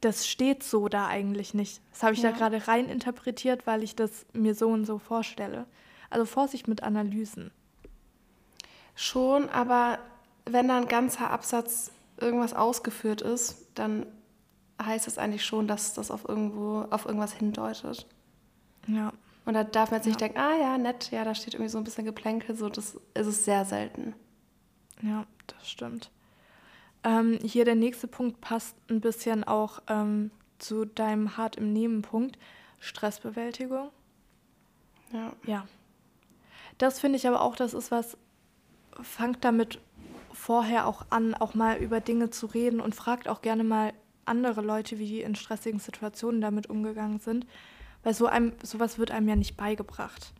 das 0.04 0.26
steht 0.26 0.62
so 0.62 0.88
da 0.88 1.06
eigentlich 1.06 1.54
nicht. 1.54 1.80
Das 1.92 2.02
habe 2.02 2.14
ich 2.14 2.22
Ja. 2.22 2.30
da 2.30 2.36
gerade 2.36 2.66
rein 2.68 2.88
interpretiert, 2.88 3.66
weil 3.66 3.82
ich 3.82 3.96
das 3.96 4.26
mir 4.32 4.54
so 4.54 4.68
und 4.68 4.84
so 4.84 4.98
vorstelle. 4.98 5.66
Also 6.10 6.24
Vorsicht 6.26 6.68
mit 6.68 6.82
Analysen. 6.82 7.50
Schon, 8.94 9.48
aber 9.48 9.98
wenn 10.46 10.68
da 10.68 10.76
ein 10.76 10.88
ganzer 10.88 11.30
Absatz 11.30 11.90
irgendwas 12.20 12.54
ausgeführt 12.54 13.22
ist, 13.22 13.66
dann 13.74 14.06
heißt 14.80 15.08
es 15.08 15.18
eigentlich 15.18 15.44
schon, 15.44 15.66
dass 15.66 15.94
das 15.94 16.10
auf 16.10 16.28
irgendwo 16.28 16.86
auf 16.90 17.06
irgendwas 17.06 17.32
hindeutet. 17.32 18.06
Ja. 18.86 19.12
Und 19.46 19.54
da 19.54 19.64
darf 19.64 19.90
man 19.90 19.98
jetzt 19.98 20.06
nicht 20.06 20.20
Ja. 20.20 20.28
denken, 20.28 20.38
ah 20.40 20.56
ja, 20.56 20.78
nett, 20.78 21.10
ja, 21.10 21.24
da 21.24 21.34
steht 21.34 21.54
irgendwie 21.54 21.70
so 21.70 21.78
ein 21.78 21.84
bisschen 21.84 22.04
Geplänkel, 22.04 22.56
so 22.56 22.68
das 22.68 22.94
ist 23.14 23.26
es 23.26 23.44
sehr 23.44 23.64
selten. 23.64 24.14
Ja, 25.02 25.26
das 25.48 25.68
stimmt. 25.68 26.10
Ähm, 27.04 27.38
hier 27.42 27.64
der 27.64 27.74
nächste 27.74 28.08
Punkt 28.08 28.40
passt 28.40 28.76
ein 28.90 29.00
bisschen 29.00 29.44
auch 29.44 29.80
ähm, 29.88 30.30
zu 30.58 30.86
deinem 30.86 31.36
hart 31.36 31.56
im 31.56 31.72
Nehmen 31.72 32.02
Punkt. 32.02 32.38
Stressbewältigung. 32.80 33.90
Ja. 35.12 35.32
Ja. 35.46 35.66
Das 36.78 36.98
finde 36.98 37.16
ich 37.16 37.28
aber 37.28 37.42
auch, 37.42 37.56
das 37.56 37.74
ist 37.74 37.90
was, 37.90 38.16
fangt 39.00 39.44
damit 39.44 39.78
vorher 40.32 40.86
auch 40.86 41.06
an, 41.10 41.34
auch 41.34 41.54
mal 41.54 41.76
über 41.76 42.00
Dinge 42.00 42.30
zu 42.30 42.46
reden 42.46 42.80
und 42.80 42.94
fragt 42.94 43.28
auch 43.28 43.42
gerne 43.42 43.64
mal 43.64 43.92
andere 44.24 44.62
Leute, 44.62 44.98
wie 44.98 45.06
die 45.06 45.20
in 45.20 45.34
stressigen 45.34 45.78
Situationen 45.78 46.40
damit 46.40 46.68
umgegangen 46.68 47.20
sind. 47.20 47.46
Weil 48.02 48.14
so 48.14 48.26
einem, 48.26 48.52
sowas 48.62 48.98
wird 48.98 49.10
einem 49.10 49.28
ja 49.28 49.36
nicht 49.36 49.56
beigebracht. 49.56 50.32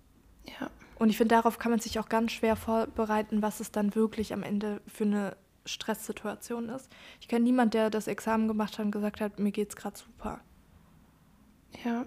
Ja. 0.61 0.71
Und 0.99 1.11
ich 1.11 1.17
finde, 1.17 1.35
darauf 1.35 1.59
kann 1.59 1.71
man 1.71 1.81
sich 1.81 1.99
auch 1.99 2.09
ganz 2.09 2.33
schwer 2.33 2.57
vorbereiten, 2.57 3.43
was 3.43 3.61
es 3.61 3.71
dann 3.73 3.95
wirklich 3.95 4.33
am 4.33 4.43
Ende 4.43 4.81
für 4.87 5.05
eine 5.05 5.37
Stresssituation 5.67 6.69
ist. 6.69 6.89
Ich 7.21 7.29
kenne 7.29 7.45
niemanden, 7.45 7.71
der 7.73 7.91
das 7.91 8.07
Examen 8.07 8.49
gemacht 8.49 8.79
hat 8.79 8.85
und 8.85 8.91
gesagt 8.91 9.21
hat, 9.21 9.39
mir 9.39 9.53
geht's 9.53 9.77
gerade 9.77 9.97
super. 9.99 10.41
Ja. 11.85 12.07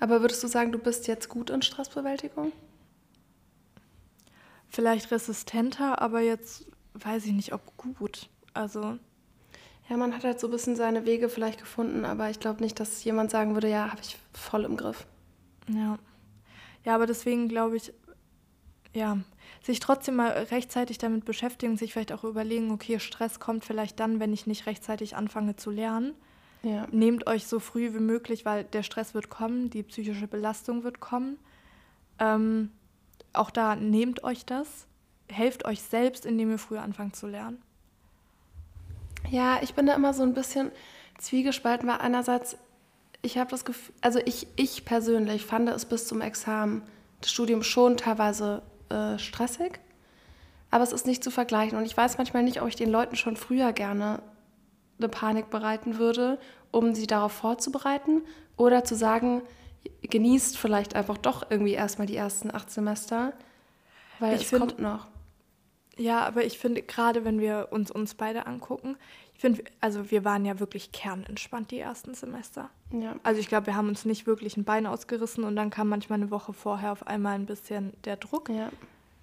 Aber 0.00 0.20
würdest 0.20 0.42
du 0.42 0.48
sagen, 0.48 0.72
du 0.72 0.78
bist 0.78 1.06
jetzt 1.06 1.28
gut 1.28 1.50
in 1.50 1.62
Stressbewältigung? 1.62 2.52
Vielleicht 4.68 5.10
resistenter, 5.10 6.00
aber 6.02 6.20
jetzt 6.20 6.66
weiß 6.94 7.26
ich 7.26 7.32
nicht, 7.32 7.52
ob 7.52 7.76
gut. 7.76 8.28
Also, 8.52 8.98
Ja, 9.88 9.96
man 9.96 10.14
hat 10.14 10.24
halt 10.24 10.40
so 10.40 10.48
ein 10.48 10.50
bisschen 10.50 10.76
seine 10.76 11.06
Wege 11.06 11.28
vielleicht 11.28 11.60
gefunden, 11.60 12.04
aber 12.04 12.30
ich 12.30 12.40
glaube 12.40 12.62
nicht, 12.62 12.78
dass 12.80 13.04
jemand 13.04 13.30
sagen 13.30 13.54
würde, 13.54 13.68
ja, 13.68 13.90
habe 13.90 14.00
ich 14.02 14.16
voll 14.32 14.64
im 14.64 14.76
Griff. 14.76 15.06
ja. 15.68 15.98
Ja, 16.84 16.94
aber 16.96 17.06
deswegen 17.06 17.48
glaube 17.48 17.76
ich, 17.78 17.94
ja, 18.92 19.16
sich 19.64 19.80
trotzdem 19.80 20.16
mal 20.16 20.28
rechtzeitig 20.28 20.98
damit 20.98 21.24
beschäftigen, 21.24 21.78
sich 21.78 21.94
vielleicht 21.94 22.12
auch 22.12 22.24
überlegen, 22.24 22.70
okay, 22.70 23.00
Stress 23.00 23.40
kommt 23.40 23.64
vielleicht 23.64 23.98
dann, 23.98 24.20
wenn 24.20 24.32
ich 24.32 24.46
nicht 24.46 24.66
rechtzeitig 24.66 25.16
anfange 25.16 25.56
zu 25.56 25.70
lernen. 25.70 26.12
Ja. 26.62 26.86
Nehmt 26.90 27.26
euch 27.26 27.46
so 27.46 27.60
früh 27.60 27.94
wie 27.94 28.00
möglich, 28.00 28.44
weil 28.44 28.64
der 28.64 28.82
Stress 28.82 29.14
wird 29.14 29.30
kommen, 29.30 29.70
die 29.70 29.82
psychische 29.82 30.28
Belastung 30.28 30.84
wird 30.84 31.00
kommen. 31.00 31.38
Ähm, 32.18 32.72
auch 33.32 33.50
da 33.50 33.74
nehmt 33.74 34.22
euch 34.22 34.44
das, 34.44 34.86
helft 35.28 35.64
euch 35.64 35.82
selbst, 35.82 36.26
indem 36.26 36.50
ihr 36.50 36.58
früh 36.58 36.76
anfangt 36.76 37.16
zu 37.16 37.26
lernen. 37.26 37.62
Ja, 39.30 39.62
ich 39.62 39.74
bin 39.74 39.86
da 39.86 39.94
immer 39.94 40.12
so 40.12 40.22
ein 40.22 40.34
bisschen 40.34 40.72
zwiegespalten, 41.18 41.88
weil 41.88 41.98
einerseits, 41.98 42.58
ich 43.22 43.38
habe 43.38 43.50
das 43.50 43.64
Gefühl, 43.64 43.94
also 44.02 44.20
ich, 44.26 44.46
ich 44.56 44.84
persönlich 44.84 45.46
fand 45.46 45.70
es 45.70 45.86
bis 45.86 46.06
zum 46.06 46.20
Examen, 46.20 46.82
das 47.22 47.32
Studium 47.32 47.62
schon 47.62 47.96
teilweise 47.96 48.62
äh, 48.94 49.18
stressig, 49.18 49.80
aber 50.70 50.84
es 50.84 50.92
ist 50.92 51.06
nicht 51.06 51.22
zu 51.24 51.30
vergleichen. 51.30 51.76
Und 51.78 51.84
ich 51.84 51.96
weiß 51.96 52.18
manchmal 52.18 52.42
nicht, 52.42 52.62
ob 52.62 52.68
ich 52.68 52.76
den 52.76 52.90
Leuten 52.90 53.16
schon 53.16 53.36
früher 53.36 53.72
gerne 53.72 54.22
eine 54.98 55.08
Panik 55.08 55.50
bereiten 55.50 55.98
würde, 55.98 56.38
um 56.70 56.94
sie 56.94 57.06
darauf 57.06 57.32
vorzubereiten 57.32 58.22
oder 58.56 58.84
zu 58.84 58.94
sagen, 58.94 59.42
genießt 60.02 60.56
vielleicht 60.56 60.94
einfach 60.96 61.18
doch 61.18 61.50
irgendwie 61.50 61.72
erstmal 61.74 62.06
die 62.06 62.16
ersten 62.16 62.54
acht 62.54 62.70
Semester, 62.70 63.32
weil 64.20 64.34
Ich 64.36 64.42
es 64.42 64.48
find- 64.48 64.60
kommt 64.60 64.78
noch. 64.78 65.06
Ja, 65.96 66.24
aber 66.26 66.44
ich 66.44 66.58
finde, 66.58 66.82
gerade 66.82 67.24
wenn 67.24 67.38
wir 67.40 67.68
uns 67.70 67.90
uns 67.90 68.14
beide 68.14 68.46
angucken, 68.46 68.96
ich 69.34 69.40
finde, 69.40 69.64
also 69.80 70.10
wir 70.10 70.24
waren 70.24 70.44
ja 70.44 70.60
wirklich 70.60 70.92
kernentspannt 70.92 71.70
die 71.70 71.78
ersten 71.78 72.14
Semester. 72.14 72.70
Ja. 72.92 73.16
Also 73.24 73.40
ich 73.40 73.48
glaube, 73.48 73.66
wir 73.66 73.76
haben 73.76 73.88
uns 73.88 74.04
nicht 74.04 74.26
wirklich 74.26 74.56
ein 74.56 74.64
Bein 74.64 74.86
ausgerissen 74.86 75.44
und 75.44 75.56
dann 75.56 75.70
kam 75.70 75.88
manchmal 75.88 76.20
eine 76.20 76.30
Woche 76.30 76.52
vorher 76.52 76.92
auf 76.92 77.06
einmal 77.06 77.34
ein 77.34 77.46
bisschen 77.46 77.92
der 78.04 78.16
Druck. 78.16 78.48
Ja. 78.48 78.70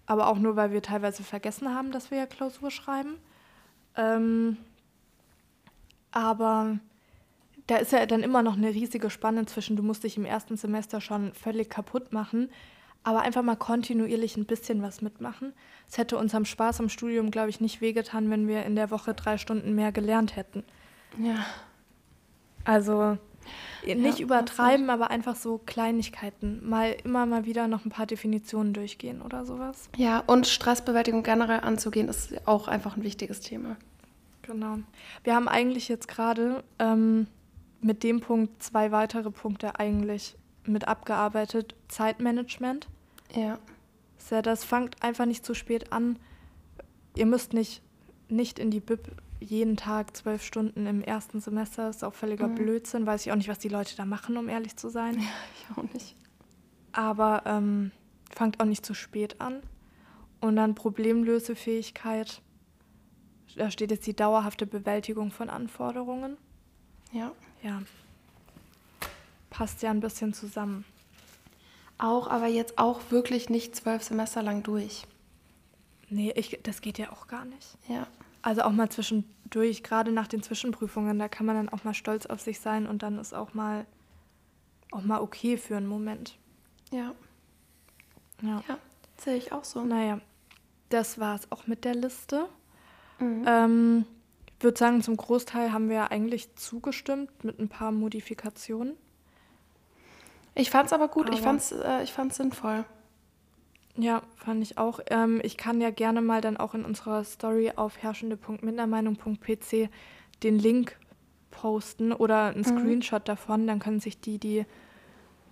Aber 0.05 0.27
auch 0.27 0.37
nur, 0.37 0.55
weil 0.55 0.71
wir 0.71 0.81
teilweise 0.81 1.23
vergessen 1.23 1.73
haben, 1.73 1.91
dass 1.91 2.11
wir 2.11 2.17
ja 2.17 2.25
Klausur 2.25 2.71
schreiben. 2.71 3.15
Ähm, 3.95 4.57
aber 6.11 6.79
da 7.67 7.77
ist 7.77 7.93
ja 7.93 8.05
dann 8.05 8.21
immer 8.21 8.43
noch 8.43 8.57
eine 8.57 8.69
riesige 8.69 9.09
Spanne 9.09 9.45
zwischen, 9.45 9.77
du 9.77 9.83
musst 9.83 10.03
dich 10.03 10.17
im 10.17 10.25
ersten 10.25 10.57
Semester 10.57 10.99
schon 10.99 11.33
völlig 11.33 11.69
kaputt 11.69 12.11
machen, 12.11 12.49
aber 13.03 13.21
einfach 13.21 13.41
mal 13.41 13.55
kontinuierlich 13.55 14.37
ein 14.37 14.45
bisschen 14.45 14.81
was 14.81 15.01
mitmachen. 15.01 15.53
Es 15.89 15.97
hätte 15.97 16.17
unserem 16.17 16.45
Spaß 16.45 16.79
am 16.79 16.89
Studium, 16.89 17.31
glaube 17.31 17.49
ich, 17.49 17.59
nicht 17.59 17.81
wehgetan, 17.81 18.29
wenn 18.29 18.47
wir 18.47 18.63
in 18.63 18.75
der 18.75 18.91
Woche 18.91 19.13
drei 19.13 19.37
Stunden 19.37 19.73
mehr 19.73 19.91
gelernt 19.91 20.35
hätten. 20.35 20.63
Ja. 21.17 21.45
Also 22.63 23.17
nicht 23.85 24.19
Ja, 24.19 24.25
übertreiben, 24.25 24.89
aber 24.89 25.09
einfach 25.09 25.35
so 25.35 25.57
Kleinigkeiten. 25.57 26.67
Mal 26.67 26.95
immer 27.03 27.25
mal 27.25 27.45
wieder 27.45 27.67
noch 27.67 27.85
ein 27.85 27.89
paar 27.89 28.05
Definitionen 28.05 28.73
durchgehen 28.73 29.21
oder 29.21 29.45
sowas. 29.45 29.89
Ja, 29.97 30.19
und 30.19 30.47
Stressbewältigung 30.47 31.23
generell 31.23 31.61
anzugehen, 31.61 32.07
ist 32.07 32.47
auch 32.47 32.67
einfach 32.67 32.95
ein 32.95 33.03
wichtiges 33.03 33.39
Thema. 33.39 33.77
Genau. 34.43 34.77
Wir 35.23 35.35
haben 35.35 35.47
eigentlich 35.47 35.87
jetzt 35.87 36.07
gerade 36.07 36.63
ähm, 36.77 37.27
mit 37.81 38.03
dem 38.03 38.21
Punkt 38.21 38.61
zwei 38.61 38.91
weitere 38.91 39.31
Punkte 39.31 39.79
eigentlich 39.79 40.35
mit 40.65 40.87
abgearbeitet. 40.87 41.75
Zeitmanagement. 41.87 42.87
Ja. 43.35 43.59
Ist 44.17 44.31
ja, 44.31 44.41
das 44.41 44.63
fangt 44.63 45.01
einfach 45.03 45.25
nicht 45.25 45.45
zu 45.45 45.53
spät 45.53 45.91
an. 45.91 46.19
Ihr 47.15 47.25
müsst 47.25 47.53
nicht, 47.53 47.81
nicht 48.29 48.59
in 48.59 48.71
die 48.71 48.79
Bib 48.79 48.99
jeden 49.39 49.75
Tag 49.75 50.15
zwölf 50.15 50.43
Stunden 50.43 50.85
im 50.85 51.01
ersten 51.01 51.39
Semester. 51.41 51.87
Das 51.87 51.97
ist 51.97 52.03
auch 52.03 52.13
völliger 52.13 52.47
Mhm. 52.47 52.55
Blödsinn. 52.55 53.05
Weiß 53.07 53.25
ich 53.25 53.31
auch 53.31 53.35
nicht, 53.35 53.49
was 53.49 53.57
die 53.59 53.69
Leute 53.69 53.95
da 53.95 54.05
machen, 54.05 54.37
um 54.37 54.47
ehrlich 54.49 54.75
zu 54.77 54.89
sein. 54.89 55.17
Ich 55.55 55.77
auch 55.77 55.93
nicht. 55.93 56.15
Aber 56.91 57.43
ähm, 57.45 57.91
fangt 58.35 58.59
auch 58.59 58.65
nicht 58.65 58.85
zu 58.85 58.93
spät 58.93 59.39
an. 59.41 59.61
Und 60.41 60.55
dann 60.57 60.75
Problemlösefähigkeit. 60.75 62.41
Da 63.55 63.69
steht 63.71 63.91
jetzt 63.91 64.05
die 64.07 64.15
dauerhafte 64.15 64.65
Bewältigung 64.67 65.31
von 65.31 65.49
Anforderungen. 65.49 66.37
Ja. 67.11 67.31
Ja. 67.63 67.81
Passt 69.61 69.83
ja 69.83 69.91
ein 69.91 69.99
bisschen 69.99 70.33
zusammen. 70.33 70.85
Auch, 71.99 72.27
aber 72.27 72.47
jetzt 72.47 72.79
auch 72.79 72.99
wirklich 73.11 73.47
nicht 73.47 73.75
zwölf 73.75 74.01
Semester 74.01 74.41
lang 74.41 74.63
durch. 74.63 75.05
Nee, 76.09 76.33
ich, 76.35 76.59
das 76.63 76.81
geht 76.81 76.97
ja 76.97 77.11
auch 77.11 77.27
gar 77.27 77.45
nicht. 77.45 77.77
Ja. 77.87 78.07
Also 78.41 78.63
auch 78.63 78.71
mal 78.71 78.89
zwischendurch, 78.89 79.83
gerade 79.83 80.11
nach 80.11 80.25
den 80.25 80.41
Zwischenprüfungen, 80.41 81.19
da 81.19 81.27
kann 81.27 81.45
man 81.45 81.57
dann 81.57 81.69
auch 81.69 81.83
mal 81.83 81.93
stolz 81.93 82.25
auf 82.25 82.41
sich 82.41 82.59
sein 82.59 82.87
und 82.87 83.03
dann 83.03 83.19
ist 83.19 83.35
auch 83.35 83.53
mal, 83.53 83.85
auch 84.89 85.03
mal 85.03 85.21
okay 85.21 85.57
für 85.57 85.77
einen 85.77 85.85
Moment. 85.85 86.39
Ja. 86.91 87.13
Ja. 88.41 88.63
Ja. 88.67 88.79
Sehe 89.19 89.35
ich 89.35 89.51
auch 89.51 89.63
so. 89.63 89.83
Naja, 89.83 90.21
das 90.89 91.19
war 91.19 91.35
es 91.35 91.51
auch 91.51 91.67
mit 91.67 91.85
der 91.85 91.93
Liste. 91.93 92.49
Mhm. 93.19 93.45
Ähm, 93.45 94.05
ich 94.57 94.63
würde 94.63 94.79
sagen, 94.79 95.03
zum 95.03 95.17
Großteil 95.17 95.71
haben 95.71 95.87
wir 95.87 96.09
eigentlich 96.09 96.55
zugestimmt 96.55 97.43
mit 97.43 97.59
ein 97.59 97.69
paar 97.69 97.91
Modifikationen. 97.91 98.97
Ich 100.55 100.69
fand's 100.69 100.93
aber 100.93 101.07
gut, 101.07 101.29
ich 101.29 101.35
Aber- 101.35 101.43
fand's, 101.43 101.71
äh, 101.71 102.03
ich 102.03 102.11
fand's 102.11 102.37
sinnvoll. 102.37 102.85
Ja, 103.97 104.21
fand 104.37 104.63
ich 104.63 104.77
auch. 104.77 104.99
Ähm, 105.09 105.41
ich 105.43 105.57
kann 105.57 105.81
ja 105.81 105.91
gerne 105.91 106.21
mal 106.21 106.41
dann 106.41 106.57
auch 106.57 106.73
in 106.73 106.85
unserer 106.85 107.23
Story 107.23 107.73
auf 107.75 107.97
herrschende.mindermeinung.pc 108.01 109.89
den 110.43 110.57
Link 110.59 110.97
posten 111.51 112.13
oder 112.13 112.45
einen 112.47 112.63
Screenshot 112.63 113.27
davon. 113.27 113.67
Dann 113.67 113.79
können 113.79 113.99
sich 113.99 114.19
die, 114.21 114.39
die 114.39 114.65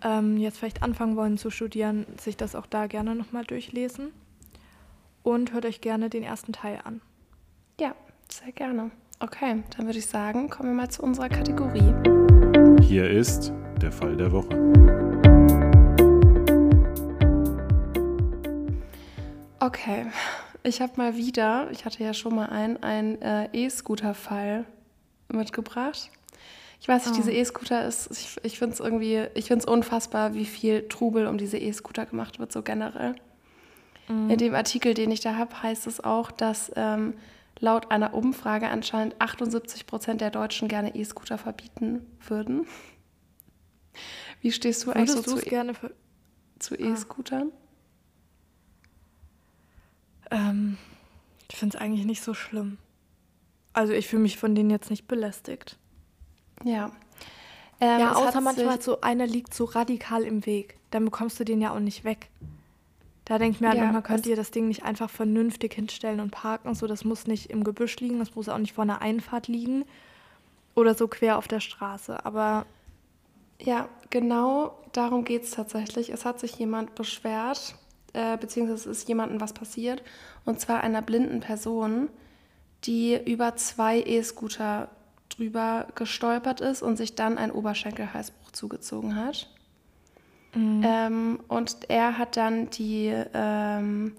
ähm, 0.02 0.38
jetzt 0.38 0.58
vielleicht 0.58 0.82
anfangen 0.84 1.18
wollen 1.18 1.38
zu 1.38 1.50
studieren, 1.50 2.06
sich 2.18 2.38
das 2.38 2.56
auch 2.56 2.66
da 2.66 2.88
gerne 2.88 3.14
nochmal 3.16 3.44
durchlesen. 3.44 4.14
Und 5.22 5.52
hört 5.52 5.66
euch 5.66 5.82
gerne 5.82 6.10
den 6.10 6.24
ersten 6.24 6.54
Teil 6.54 6.80
an. 6.86 7.02
Ja, 7.80 7.94
sehr 8.30 8.54
gerne. 8.54 8.92
Okay, 9.20 9.64
dann 9.76 9.86
würde 9.86 10.00
ich 10.00 10.06
sagen, 10.08 10.50
kommen 10.50 10.70
wir 10.70 10.76
mal 10.76 10.90
zu 10.90 11.04
unserer 11.04 11.28
Kategorie. 11.28 11.94
Hier 12.82 13.10
ist 13.10 13.52
der 13.82 13.92
Fall 13.92 14.16
der 14.16 14.32
Woche. 14.32 14.56
Okay, 19.60 20.06
ich 20.64 20.82
habe 20.82 20.94
mal 20.98 21.16
wieder, 21.18 21.70
ich 21.72 21.86
hatte 21.86 22.04
ja 22.04 22.14
schon 22.14 22.36
mal 22.36 22.48
einen, 22.48 22.78
einen 22.84 23.22
äh, 23.22 23.50
E-Scooter-Fall 23.54 24.66
mitgebracht. 25.32 26.10
Ich 26.82 26.88
weiß 26.88 27.06
nicht, 27.08 27.16
Oh. 27.16 27.18
diese 27.18 27.32
E-Scooter 27.34 27.86
ist, 27.86 28.10
ich, 28.12 28.38
ich 28.44 28.58
finde 28.58 28.74
es 28.74 28.80
irgendwie, 28.80 29.26
ich 29.36 29.46
finde 29.46 29.64
es 29.64 29.66
unfassbar, 29.66 30.34
wie 30.34 30.46
viel 30.46 30.88
Trubel 30.88 31.28
um 31.28 31.38
diese 31.38 31.58
E-Scooter 31.58 32.06
gemacht 32.06 32.40
wird, 32.40 32.52
so 32.52 32.62
generell. 32.62 33.16
In 34.08 34.38
dem 34.40 34.56
Artikel, 34.56 34.96
den 34.96 35.12
ich 35.12 35.20
da 35.20 35.36
habe, 35.36 35.62
heißt 35.62 35.86
es 35.86 36.04
auch, 36.04 36.32
dass 36.32 36.72
ähm, 36.76 37.14
laut 37.60 37.92
einer 37.92 38.16
Umfrage 38.16 38.68
anscheinend 38.68 39.14
78 39.20 39.86
Prozent 39.86 40.20
der 40.22 40.32
Deutschen 40.32 40.68
gerne 40.68 40.96
E-Scooter 40.96 41.38
verbieten 41.38 42.04
würden. 42.28 42.66
Wie 44.42 44.52
stehst 44.52 44.86
du 44.86 44.92
eigentlich 44.92 45.10
Würdest 45.10 45.30
so 45.30 45.38
zu, 45.38 45.46
E- 45.46 45.50
gerne 45.50 45.74
zu 46.60 46.76
E-Scootern? 46.76 47.52
Ähm, 50.32 50.78
ich 51.50 51.58
finde 51.58 51.78
es 51.78 51.82
eigentlich 51.82 52.06
nicht 52.06 52.24
so 52.24 52.34
schlimm. 52.34 52.78
Also 53.74 53.94
ich 53.94 54.08
fühle 54.08 54.22
mich 54.24 54.38
von 54.38 54.56
denen 54.56 54.70
jetzt 54.70 54.90
nicht 54.90 55.08
belästigt. 55.08 55.78
Ja. 56.64 56.92
Ähm, 57.82 58.00
ja, 58.00 58.14
außer 58.14 58.42
manchmal 58.42 58.82
so 58.82 59.02
einer 59.02 59.26
liegt 59.26 59.54
so 59.54 59.64
radikal 59.66 60.24
im 60.24 60.46
Weg. 60.46 60.78
Dann 60.92 61.06
bekommst 61.06 61.40
du 61.40 61.46
den 61.46 61.62
ja 61.62 61.72
auch 61.74 61.80
nicht 61.80 62.04
weg. 62.04 62.30
Da 63.26 63.38
denkt 63.38 63.62
mir 63.62 63.70
halt 63.70 63.78
Ja, 63.78 63.84
manchmal, 63.84 64.02
könnt 64.02 64.26
ihr 64.26 64.36
das 64.36 64.52
Ding 64.52 64.68
nicht 64.68 64.84
einfach 64.84 65.10
vernünftig 65.10 65.74
hinstellen 65.76 66.20
und 66.20 66.32
parken. 66.32 66.74
So, 66.76 66.88
das 66.88 67.06
muss 67.06 67.28
nicht 67.28 67.50
im 67.52 67.64
Gebüsch 67.64 67.98
liegen, 67.98 68.20
das 68.20 68.36
muss 68.36 68.50
auch 68.50 68.58
nicht 68.58 68.74
vor 68.74 68.82
einer 68.84 69.02
Einfahrt 69.02 69.48
liegen. 69.48 69.86
Oder 70.76 70.96
so 70.96 71.08
quer 71.08 71.38
auf 71.38 71.48
der 71.48 71.60
Straße. 71.60 72.26
Aber 72.26 72.66
Ja, 73.62 73.90
genau 74.10 74.78
darum 74.94 75.26
geht 75.26 75.44
es 75.44 75.52
tatsächlich. 75.52 76.10
Es 76.10 76.26
hat 76.26 76.40
sich 76.40 76.56
jemand 76.58 76.96
beschwert, 76.96 77.76
äh, 78.14 78.38
beziehungsweise 78.38 78.90
es 78.90 79.00
ist 79.00 79.08
jemandem 79.08 79.42
was 79.42 79.54
passiert, 79.54 80.04
und 80.46 80.60
zwar 80.60 80.82
einer 80.82 81.02
blinden 81.02 81.42
Person, 81.42 82.10
die 82.86 83.20
über 83.26 83.56
zwei 83.56 84.00
E-Scooter 84.00 84.90
drüber 85.30 85.88
gestolpert 85.96 86.62
ist 86.62 86.82
und 86.82 86.98
sich 86.98 87.16
dann 87.16 87.38
ein 87.38 87.52
Oberschenkelhalsbruch 87.52 88.52
zugezogen 88.52 89.16
hat. 89.16 89.50
Ähm, 90.84 91.40
und 91.48 91.78
er 91.90 92.18
hat 92.18 92.36
dann 92.36 92.70
die, 92.72 93.14
ähm, 93.34 94.16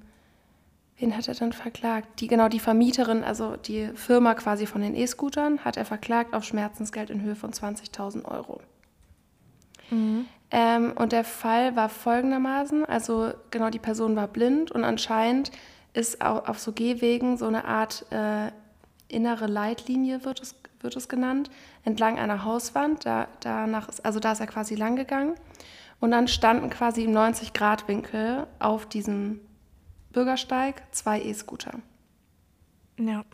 wen 0.99 1.17
hat 1.17 1.27
er 1.27 1.35
dann 1.35 1.53
verklagt? 1.53 2.21
Die, 2.21 2.29
genau, 2.29 2.49
die 2.49 2.61
Vermieterin, 2.61 3.25
also 3.25 3.57
die 3.57 3.89
Firma 3.95 4.35
quasi 4.35 4.67
von 4.67 4.83
den 4.83 4.95
E-Scootern, 4.95 5.65
hat 5.65 5.77
er 5.77 5.85
verklagt 5.85 6.35
auf 6.35 6.45
Schmerzensgeld 6.45 7.11
in 7.11 7.23
Höhe 7.23 7.35
von 7.35 7.53
20.000 7.53 8.25
Euro. 8.27 8.61
Ähm, 10.53 10.93
und 10.97 11.13
der 11.13 11.25
Fall 11.25 11.77
war 11.77 11.89
folgendermaßen, 11.89 12.85
also 12.85 13.33
genau 13.51 13.71
die 13.71 13.79
Person 13.79 14.17
war 14.17 14.27
blind 14.29 14.71
und 14.73 14.83
anscheinend 14.85 15.53
ist 15.93 16.23
au- 16.23 16.41
auf 16.41 16.59
so 16.59 16.73
Gehwegen 16.73 17.37
so 17.37 17.47
eine 17.47 17.65
Art 17.65 18.05
äh, 18.11 18.51
innere 19.09 19.47
Leitlinie, 19.47 20.25
wird 20.25 20.41
es, 20.41 20.55
wird 20.81 20.97
es 20.97 21.09
genannt, 21.09 21.51
entlang 21.85 22.19
einer 22.19 22.45
Hauswand. 22.45 23.05
Da, 23.07 23.29
danach 23.41 23.89
ist, 23.89 24.05
also 24.05 24.19
da 24.21 24.33
ist 24.33 24.41
er 24.41 24.47
quasi 24.47 24.75
lang 24.75 24.97
gegangen. 24.97 25.35
Und 26.01 26.13
dann 26.13 26.29
standen 26.29 26.71
quasi 26.71 27.05
im 27.05 27.13
90-Grad-Winkel 27.13 28.47
auf 28.59 28.87
diesem 28.87 29.41
Bürgersteig 30.13 30.83
zwei 30.93 31.21
E-Scooter. 31.21 31.73
ja. 32.99 33.25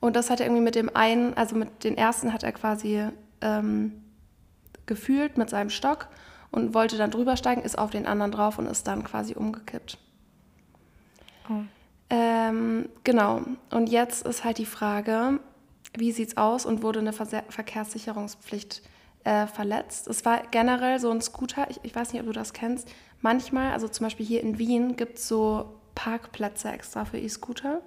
Und 0.00 0.16
das 0.16 0.28
hat 0.28 0.40
er 0.40 0.46
irgendwie 0.46 0.60
mit 0.62 0.74
dem 0.74 0.94
einen, 0.94 1.32
also 1.34 1.56
mit 1.56 1.82
den 1.84 1.96
ersten 1.96 2.34
hat 2.34 2.42
er 2.42 2.52
quasi 2.52 3.02
ähm, 3.40 4.03
gefühlt 4.86 5.38
mit 5.38 5.50
seinem 5.50 5.70
Stock 5.70 6.08
und 6.50 6.74
wollte 6.74 6.96
dann 6.96 7.10
drüber 7.10 7.36
steigen, 7.36 7.62
ist 7.62 7.78
auf 7.78 7.90
den 7.90 8.06
anderen 8.06 8.32
drauf 8.32 8.58
und 8.58 8.66
ist 8.66 8.86
dann 8.86 9.04
quasi 9.04 9.34
umgekippt. 9.34 9.98
Oh. 11.50 11.62
Ähm, 12.10 12.88
genau. 13.02 13.42
Und 13.70 13.88
jetzt 13.88 14.26
ist 14.26 14.44
halt 14.44 14.58
die 14.58 14.66
Frage, 14.66 15.40
wie 15.96 16.12
sieht's 16.12 16.36
aus 16.36 16.66
und 16.66 16.82
wurde 16.82 17.00
eine 17.00 17.12
Verse 17.12 17.42
Verkehrssicherungspflicht 17.48 18.82
äh, 19.24 19.46
verletzt? 19.46 20.06
Es 20.06 20.24
war 20.24 20.42
generell 20.50 20.98
so 20.98 21.10
ein 21.10 21.20
Scooter, 21.20 21.68
ich, 21.70 21.80
ich 21.82 21.94
weiß 21.94 22.12
nicht, 22.12 22.20
ob 22.20 22.26
du 22.26 22.32
das 22.32 22.52
kennst. 22.52 22.88
Manchmal, 23.20 23.72
also 23.72 23.88
zum 23.88 24.06
Beispiel 24.06 24.26
hier 24.26 24.42
in 24.42 24.58
Wien, 24.58 24.96
gibt 24.96 25.18
es 25.18 25.28
so 25.28 25.80
Parkplätze 25.94 26.70
extra 26.70 27.04
für 27.04 27.18
E-Scooter. 27.18 27.80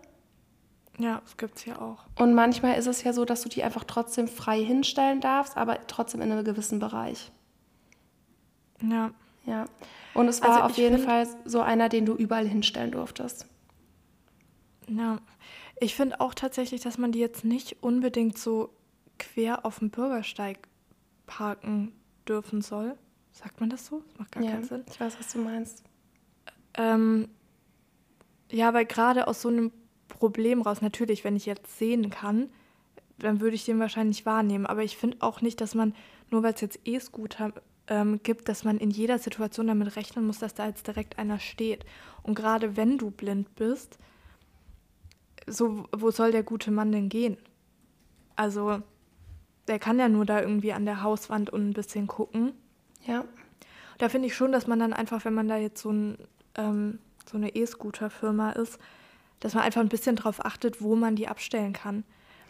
Ja, 1.00 1.22
das 1.24 1.38
gibt's 1.38 1.62
hier 1.62 1.82
auch. 1.82 2.06
Und 2.16 2.34
manchmal 2.34 2.78
ist 2.78 2.88
es 2.88 3.04
ja 3.04 3.14
so, 3.14 3.24
dass 3.24 3.42
du 3.42 3.50
die 3.50 3.64
einfach 3.64 3.84
trotzdem 3.84 4.28
frei 4.28 4.64
hinstellen 4.64 5.22
darfst, 5.22 5.56
aber 5.56 5.86
trotzdem 5.88 6.22
in 6.22 6.32
einem 6.32 6.44
gewissen 6.44 6.80
Bereich. 6.80 7.32
Ja. 8.82 9.12
Ja. 9.46 9.66
Und 10.14 10.28
es 10.28 10.42
war 10.42 10.50
Also 10.50 10.62
auf 10.62 10.78
jeden 10.78 10.98
Fall 10.98 11.28
so 11.46 11.62
einer, 11.62 11.90
den 11.90 12.06
du 12.06 12.14
überall 12.14 12.48
hinstellen 12.48 12.92
durftest. 12.92 13.46
Ja. 14.88 15.20
Ich 15.80 15.96
finde 15.96 16.20
auch 16.20 16.34
tatsächlich, 16.34 16.82
dass 16.82 16.98
man 16.98 17.12
die 17.12 17.20
jetzt 17.20 17.46
nicht 17.46 17.78
unbedingt 17.82 18.38
so 18.38 18.74
quer 19.20 19.66
auf 19.66 19.80
dem 19.80 19.92
Bürgersteig 19.92 20.60
parken 21.28 21.94
dürfen 22.28 22.62
soll. 22.62 22.98
Sagt 23.32 23.60
man 23.60 23.70
das 23.70 23.86
so? 23.86 24.02
Das 24.08 24.20
macht 24.20 24.32
gar 24.32 24.44
ja, 24.44 24.52
keinen 24.52 24.64
Sinn. 24.64 24.84
ich 24.90 25.00
weiß, 25.00 25.20
was 25.20 25.32
du 25.32 25.40
meinst. 25.40 25.84
Ähm, 26.74 27.30
ja, 28.52 28.74
weil 28.74 28.86
gerade 28.86 29.28
aus 29.28 29.42
so 29.42 29.50
einem 29.50 29.72
Problem 30.08 30.62
raus, 30.62 30.82
natürlich, 30.82 31.24
wenn 31.24 31.36
ich 31.36 31.46
jetzt 31.46 31.78
sehen 31.78 32.10
kann, 32.10 32.50
dann 33.20 33.40
würde 33.42 33.56
ich 33.56 33.66
den 33.66 33.80
wahrscheinlich 33.80 34.26
wahrnehmen. 34.26 34.66
Aber 34.66 34.84
ich 34.84 34.98
finde 34.98 35.18
auch 35.22 35.42
nicht, 35.42 35.60
dass 35.62 35.76
man, 35.76 35.94
nur 36.30 36.44
weil 36.44 36.54
es 36.54 36.62
jetzt 36.62 36.80
E-Scooter 36.86 37.54
ähm, 37.88 38.20
gibt, 38.24 38.50
dass 38.50 38.64
man 38.64 38.78
in 38.78 38.92
jeder 38.92 39.18
Situation 39.18 39.68
damit 39.68 39.96
rechnen 39.96 40.26
muss, 40.26 40.40
dass 40.40 40.54
da 40.54 40.68
jetzt 40.68 40.88
direkt 40.88 41.18
einer 41.18 41.40
steht. 41.40 41.86
Und 42.24 42.36
gerade 42.36 42.78
wenn 42.78 42.98
du 42.98 43.12
blind 43.12 43.56
bist, 43.56 43.98
so, 45.48 45.86
wo 45.96 46.12
soll 46.12 46.32
der 46.32 46.44
gute 46.44 46.72
Mann 46.72 46.92
denn 46.92 47.10
gehen? 47.10 47.38
Also, 48.36 48.82
der 49.68 49.80
kann 49.80 50.00
ja 50.00 50.10
nur 50.10 50.26
da 50.26 50.42
irgendwie 50.42 50.74
an 50.74 50.86
der 50.86 51.04
Hauswand 51.04 51.50
und 51.50 51.70
ein 51.70 51.74
bisschen 51.74 52.08
gucken. 52.08 52.54
Ja. 53.06 53.26
Da 53.98 54.10
finde 54.10 54.28
ich 54.28 54.36
schon, 54.36 54.52
dass 54.52 54.68
man 54.68 54.80
dann 54.80 54.94
einfach, 54.94 55.26
wenn 55.26 55.34
man 55.34 55.48
da 55.48 55.58
jetzt 55.58 55.82
so, 55.82 55.92
ein, 55.92 56.18
ähm, 56.56 57.00
so 57.30 57.38
eine 57.38 57.56
E-Scooter-Firma 57.56 58.52
ist, 58.52 58.78
dass 59.40 59.54
man 59.54 59.64
einfach 59.64 59.82
ein 59.82 59.90
bisschen 59.90 60.16
darauf 60.16 60.46
achtet, 60.46 60.82
wo 60.82 60.96
man 60.96 61.16
die 61.16 61.28
abstellen 61.28 61.74
kann. 61.74 62.04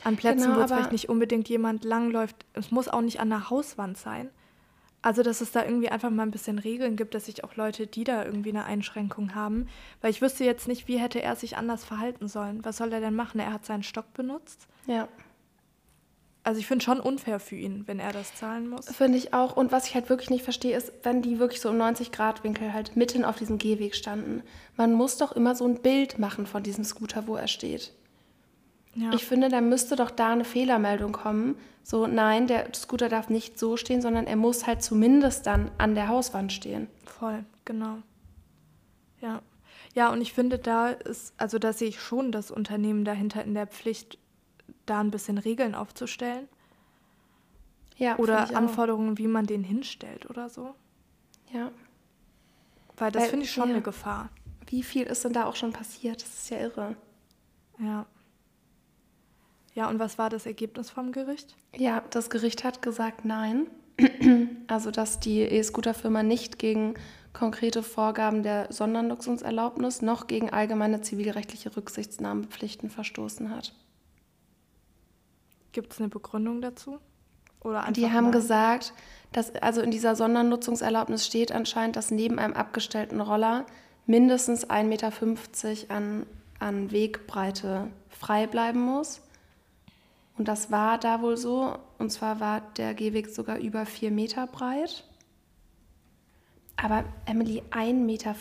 An 0.04 0.16
Plätzen, 0.16 0.44
Genau, 0.44 0.58
wo 0.58 0.60
jetzt 0.62 0.72
vielleicht 0.72 0.92
nicht 0.92 1.10
unbedingt 1.10 1.50
jemand 1.50 1.84
langläuft. 1.84 2.46
Es 2.54 2.72
muss 2.72 2.88
auch 2.88 3.02
nicht 3.02 3.20
an 3.20 3.30
der 3.30 3.50
Hauswand 3.50 3.98
sein. 3.98 4.30
Also, 5.02 5.24
dass 5.24 5.42
es 5.42 5.52
da 5.52 5.64
irgendwie 5.64 5.90
einfach 5.90 6.10
mal 6.10 6.24
ein 6.24 6.32
bisschen 6.32 6.60
Regeln 6.60 6.96
gibt, 6.96 7.14
dass 7.14 7.26
sich 7.26 7.44
auch 7.44 7.56
Leute, 7.56 7.88
die 7.88 8.04
da 8.04 8.26
irgendwie 8.26 8.50
eine 8.50 8.66
Einschränkung 8.66 9.36
haben. 9.36 9.68
Weil 10.02 10.12
ich 10.12 10.22
wüsste 10.22 10.44
jetzt 10.44 10.68
nicht, 10.68 10.88
wie 10.88 10.98
hätte 10.98 11.22
er 11.22 11.36
sich 11.36 11.56
anders 11.56 11.86
verhalten 11.86 12.28
sollen. 12.28 12.66
Was 12.66 12.78
soll 12.78 12.92
er 12.92 13.00
denn 13.00 13.16
machen? 13.16 13.40
Er 13.40 13.54
hat 13.54 13.66
seinen 13.66 13.84
Stock 13.84 14.14
benutzt. 14.14 14.68
Ja. 14.86 15.08
Also, 16.48 16.62
ich 16.62 16.68
finde 16.68 16.86
schon 16.86 17.02
unfair 17.02 17.42
für 17.42 17.58
ihn, 17.58 17.84
wenn 17.88 18.00
er 18.00 18.14
das 18.14 18.34
zahlen 18.36 18.70
muss. 18.70 18.86
Finde 18.86 19.18
ich 19.18 19.34
auch. 19.34 19.58
Und 19.58 19.74
was 19.74 19.88
ich 19.88 19.96
halt 19.96 20.10
wirklich 20.10 20.30
nicht 20.30 20.46
verstehe, 20.46 20.78
ist, 20.78 20.94
wenn 21.04 21.22
die 21.22 21.40
wirklich 21.40 21.60
so 21.60 21.68
im 21.68 21.76
90-Grad-Winkel 21.76 22.72
halt 22.72 22.96
mitten 22.96 23.26
auf 23.26 23.36
diesem 23.36 23.58
Gehweg 23.58 23.96
standen. 23.96 24.44
Man 24.78 24.94
muss 24.94 25.18
doch 25.18 25.34
immer 25.34 25.56
so 25.56 25.68
ein 25.68 25.82
Bild 25.82 26.20
machen 26.20 26.46
von 26.46 26.64
diesem 26.64 26.86
Scooter, 26.86 27.28
wo 27.28 27.36
er 27.36 27.50
steht. 27.50 27.92
Ja. 28.96 29.12
Ich 29.12 29.26
finde, 29.26 29.50
da 29.50 29.60
müsste 29.60 29.98
doch 29.98 30.10
da 30.10 30.32
eine 30.32 30.46
Fehlermeldung 30.46 31.12
kommen. 31.12 31.58
So, 31.84 32.08
nein, 32.08 32.48
der 32.48 32.74
Scooter 32.74 33.10
darf 33.10 33.28
nicht 33.28 33.60
so 33.60 33.76
stehen, 33.76 34.02
sondern 34.02 34.26
er 34.26 34.38
muss 34.38 34.66
halt 34.66 34.82
zumindest 34.82 35.48
dann 35.48 35.70
an 35.78 35.96
der 35.96 36.08
Hauswand 36.08 36.54
stehen. 36.54 36.88
Voll, 37.04 37.44
genau. 37.66 37.98
Ja. 39.20 39.42
Ja, 39.94 40.14
und 40.14 40.22
ich 40.22 40.32
finde, 40.32 40.60
da 40.60 40.92
ist, 40.92 41.34
also 41.36 41.60
da 41.60 41.74
sehe 41.74 41.90
ich 41.90 42.00
schon 42.00 42.32
das 42.32 42.52
Unternehmen 42.52 43.04
dahinter 43.04 43.44
in 43.44 43.54
der 43.54 43.68
Pflicht, 43.68 44.18
da 44.90 45.00
ein 45.00 45.12
bisschen 45.12 45.38
Regeln 45.38 45.76
aufzustellen. 45.76 46.48
Ja, 47.98 48.18
Oder. 48.18 48.56
Anforderungen, 48.56 49.18
wie 49.18 49.28
man 49.28 49.46
den 49.46 49.64
hinstellt 49.64 50.30
oder 50.30 50.50
so. 50.50 50.76
Ja. 51.52 51.72
Weil 52.96 53.12
das 53.12 53.28
finde 53.28 53.46
ich 53.46 53.52
schon 53.52 53.70
ja. 53.70 53.76
eine 53.76 53.82
Gefahr. 53.82 54.30
Wie 54.68 54.84
viel 54.84 55.04
ist 55.04 55.24
denn 55.24 55.34
da 55.34 55.46
auch 55.46 55.56
schon 55.56 55.72
passiert? 55.72 56.22
Das 56.22 56.30
ist 56.30 56.50
ja 56.50 56.60
irre. 56.60 56.96
Ja. 57.80 58.06
Ja, 59.74 59.90
und 59.90 60.00
was 60.00 60.18
war 60.18 60.30
das 60.30 60.46
Ergebnis 60.46 60.90
vom 60.90 61.12
Gericht? 61.12 61.56
Ja, 61.76 62.04
das 62.10 62.30
Gericht 62.30 62.64
hat 62.64 62.82
gesagt 62.82 63.26
nein. 63.26 63.68
Also, 64.68 64.92
dass 64.92 65.22
die 65.22 65.40
E-Scooter-Firma 65.44 66.24
nicht 66.24 66.60
gegen 66.60 66.96
konkrete 67.32 67.84
Vorgaben 67.84 68.44
der 68.44 68.68
Sondernutzungserlaubnis 68.70 70.02
noch 70.02 70.28
gegen 70.28 70.50
allgemeine 70.50 71.00
zivilrechtliche 71.00 71.76
Rücksichtnahmepflichten 71.78 72.90
verstoßen 72.90 73.50
hat. 73.50 73.74
Gibt 75.72 75.94
es 75.94 76.00
eine 76.00 76.10
Begründung 76.10 76.62
dazu? 76.62 77.00
Die 77.92 78.10
haben 78.12 78.26
mal- 78.26 78.32
gesagt, 78.32 78.94
dass 79.34 79.54
also 79.56 79.82
in 79.82 79.92
dieser 79.92 80.16
Sondernutzungserlaubnis 80.16 81.26
steht 81.26 81.52
anscheinend, 81.52 81.96
dass 81.96 82.12
neben 82.12 82.40
einem 82.40 82.54
abgestellten 82.54 83.20
Roller 83.20 83.66
mindestens 84.06 84.70
1,50 84.70 84.84
Meter 84.86 85.96
an, 85.96 86.26
an 86.60 86.92
Wegbreite 86.92 87.88
frei 88.10 88.48
bleiben 88.48 88.80
muss. 88.80 89.22
Und 90.38 90.48
das 90.48 90.72
war 90.72 90.98
da 90.98 91.22
wohl 91.22 91.36
so. 91.36 91.78
Und 91.98 92.12
zwar 92.12 92.40
war 92.40 92.62
der 92.78 92.94
Gehweg 92.94 93.28
sogar 93.28 93.58
über 93.58 93.86
4 93.86 94.12
Meter 94.12 94.48
breit. 94.48 95.04
Aber 96.78 97.04
Emily, 97.26 97.64
1,50 97.72 97.94
Meter 97.94 98.36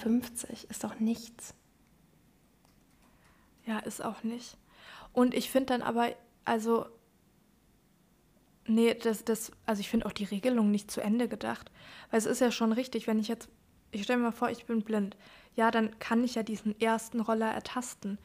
ist 0.69 0.85
doch 0.85 1.01
nichts. 1.01 1.55
Ja, 3.65 3.79
ist 3.81 4.05
auch 4.05 4.23
nicht. 4.23 4.57
Und 5.13 5.35
ich 5.35 5.51
finde 5.51 5.67
dann 5.67 5.83
aber, 5.83 6.11
also, 6.45 6.87
nee, 8.67 8.95
das, 8.95 9.25
das, 9.25 9.53
also 9.65 9.81
ich 9.81 9.89
finde 9.89 10.07
auch 10.07 10.13
die 10.13 10.25
Regelung 10.25 10.71
nicht 10.71 10.91
zu 10.91 11.01
Ende 11.01 11.29
gedacht. 11.29 11.71
Weil 12.11 12.19
es 12.19 12.27
ist 12.27 12.41
ja 12.41 12.51
schon 12.51 12.73
richtig, 12.73 13.07
wenn 13.07 13.19
ich 13.19 13.29
jetzt, 13.29 13.49
ich 13.91 14.03
stelle 14.05 14.19
mir 14.19 14.27
mal 14.27 14.33
vor, 14.33 14.51
ich 14.51 14.67
bin 14.67 14.83
blind. 14.83 15.17
Ja, 15.55 15.71
dann 15.71 15.99
kann 15.99 16.25
ich 16.25 16.35
ja 16.35 16.43
diesen 16.43 16.79
ersten 16.81 17.21
Roller 17.21 17.51
ertasten. 17.51 18.19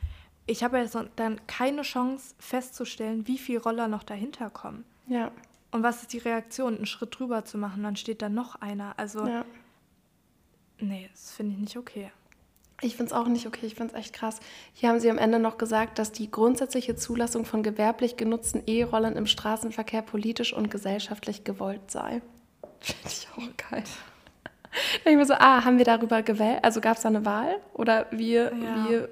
Ich 0.48 0.64
habe 0.64 0.78
ja 0.78 0.88
so, 0.88 1.04
dann 1.16 1.46
keine 1.48 1.84
Chance 1.84 2.36
festzustellen, 2.40 3.28
wie 3.28 3.38
viele 3.38 3.62
Roller 3.62 3.88
noch 3.88 4.04
dahinter 4.04 4.50
kommen. 4.50 4.84
Ja, 5.08 5.32
Und 5.72 5.84
was 5.84 6.02
ist 6.02 6.14
die 6.14 6.18
Reaktion, 6.18 6.76
einen 6.76 6.86
Schritt 6.86 7.18
drüber 7.18 7.46
zu 7.46 7.58
machen, 7.58 7.84
dann 7.84 7.96
steht 7.96 8.22
da 8.22 8.30
noch 8.30 8.56
einer. 8.56 8.98
Also, 8.98 9.26
ja. 9.26 9.46
nee, 10.80 11.10
das 11.12 11.32
finde 11.32 11.54
ich 11.54 11.60
nicht 11.60 11.78
okay. 11.78 12.12
Ich 12.82 12.96
finde 12.96 13.14
es 13.14 13.14
auch 13.14 13.28
nicht 13.28 13.46
okay, 13.46 13.68
ich 13.68 13.76
finde 13.76 13.94
es 13.94 14.00
echt 14.00 14.14
krass. 14.14 14.40
Hier 14.74 14.90
haben 14.90 15.00
sie 15.00 15.10
am 15.10 15.20
Ende 15.20 15.38
noch 15.38 15.58
gesagt, 15.58 16.00
dass 16.00 16.12
die 16.12 16.32
grundsätzliche 16.32 16.96
Zulassung 16.96 17.46
von 17.46 17.62
gewerblich 17.62 18.18
genutzten 18.18 18.64
E-Rollern 18.66 19.16
im 19.16 19.28
Straßenverkehr 19.28 20.02
politisch 20.02 20.52
und 20.52 20.72
gesellschaftlich 20.72 21.44
gewollt 21.44 21.92
sei. 21.92 22.22
Finde 22.80 23.08
ich 23.08 23.28
auch 23.36 23.70
geil. 23.70 23.84
Da 23.84 24.80
denke 25.06 25.10
ich 25.12 25.18
mir 25.18 25.26
so, 25.26 25.34
ah, 25.36 25.64
haben 25.64 25.78
wir 25.78 25.86
darüber 25.86 26.24
gewählt? 26.24 26.64
Also 26.64 26.82
gab 26.82 26.98
es 26.98 27.04
da 27.04 27.10
eine 27.10 27.24
Wahl? 27.26 27.60
Oder 27.74 28.08
wie, 28.12 28.38
wie 28.38 29.06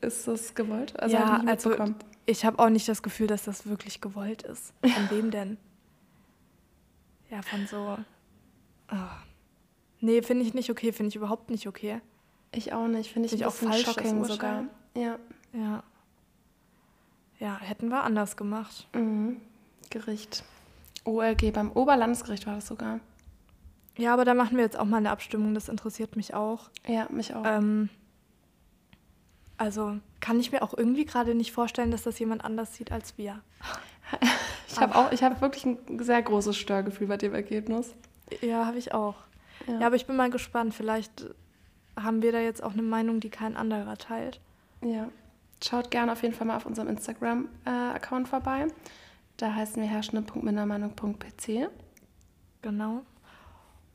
ist 0.00 0.28
das 0.28 0.54
gewollt? 0.54 0.98
Also 1.00 1.16
ich 1.16 1.22
ja, 1.22 1.38
nicht 1.38 1.48
also 1.48 1.74
ich 2.26 2.44
habe 2.44 2.58
auch 2.58 2.68
nicht 2.68 2.88
das 2.88 3.02
Gefühl, 3.02 3.26
dass 3.26 3.44
das 3.44 3.66
wirklich 3.66 4.00
gewollt 4.00 4.42
ist. 4.42 4.72
Von 4.82 5.10
wem 5.10 5.30
denn? 5.30 5.56
Ja, 7.30 7.42
von 7.42 7.66
so. 7.66 7.98
Oh. 8.92 8.96
Nee, 10.00 10.22
finde 10.22 10.44
ich 10.44 10.54
nicht 10.54 10.70
okay, 10.70 10.92
finde 10.92 11.08
ich 11.08 11.16
überhaupt 11.16 11.50
nicht 11.50 11.66
okay. 11.66 12.00
Ich 12.56 12.72
auch 12.72 12.86
nicht, 12.88 13.12
finde 13.12 13.26
ich, 13.26 13.30
Find 13.32 13.42
ich 13.42 13.46
auch 13.46 13.52
falsch, 13.52 13.84
shocking 13.84 14.24
sogar. 14.24 14.64
Ja, 14.94 15.18
Ja. 15.52 15.82
Ja, 17.38 17.58
hätten 17.60 17.88
wir 17.90 18.02
anders 18.02 18.36
gemacht. 18.36 18.88
mhm. 18.94 19.40
Gericht. 19.90 20.42
OLG, 21.04 21.52
beim 21.52 21.70
Oberlandesgericht 21.70 22.46
war 22.46 22.56
das 22.56 22.66
sogar. 22.66 22.98
Ja, 23.96 24.12
aber 24.12 24.24
da 24.24 24.34
machen 24.34 24.56
wir 24.56 24.64
jetzt 24.64 24.76
auch 24.78 24.84
mal 24.84 24.96
eine 24.96 25.10
Abstimmung, 25.10 25.54
das 25.54 25.68
interessiert 25.68 26.16
mich 26.16 26.34
auch. 26.34 26.70
Ja, 26.86 27.06
mich 27.10 27.34
auch. 27.34 27.44
Ähm, 27.46 27.88
also 29.58 29.98
kann 30.20 30.40
ich 30.40 30.50
mir 30.50 30.62
auch 30.62 30.74
irgendwie 30.76 31.04
gerade 31.04 31.34
nicht 31.34 31.52
vorstellen, 31.52 31.90
dass 31.90 32.02
das 32.02 32.18
jemand 32.18 32.44
anders 32.44 32.74
sieht 32.74 32.90
als 32.92 33.16
wir. 33.18 33.40
Ich 34.68 34.78
habe 34.80 34.94
auch, 34.94 35.10
ich 35.10 35.22
habe 35.22 35.40
wirklich 35.40 35.64
ein 35.64 35.78
sehr 36.00 36.20
großes 36.22 36.56
Störgefühl 36.56 37.06
bei 37.06 37.16
dem 37.16 37.34
Ergebnis. 37.34 37.94
Ja, 38.42 38.66
habe 38.66 38.78
ich 38.78 38.92
auch. 38.92 39.14
Ja. 39.66 39.80
Ja. 39.80 39.86
aber 39.86 39.96
ich 39.96 40.06
bin 40.06 40.16
mal 40.16 40.28
gespannt. 40.30 40.74
Vielleicht 40.74 41.26
haben 41.96 42.22
wir 42.22 42.32
da 42.32 42.40
jetzt 42.40 42.62
auch 42.62 42.72
eine 42.72 42.82
Meinung, 42.82 43.20
die 43.20 43.30
kein 43.30 43.56
anderer 43.56 43.96
teilt. 43.96 44.40
Ja. 44.82 45.08
Schaut 45.64 45.90
gerne 45.90 46.12
auf 46.12 46.22
jeden 46.22 46.34
Fall 46.34 46.46
mal 46.46 46.56
auf 46.56 46.66
unserem 46.66 46.88
Instagram-Account 46.88 48.28
vorbei. 48.28 48.66
Da 49.36 49.54
heißen 49.54 49.82
wir 49.82 49.88
herrschende.mindermeinung.pc. 49.88 51.68
Genau. 52.62 53.02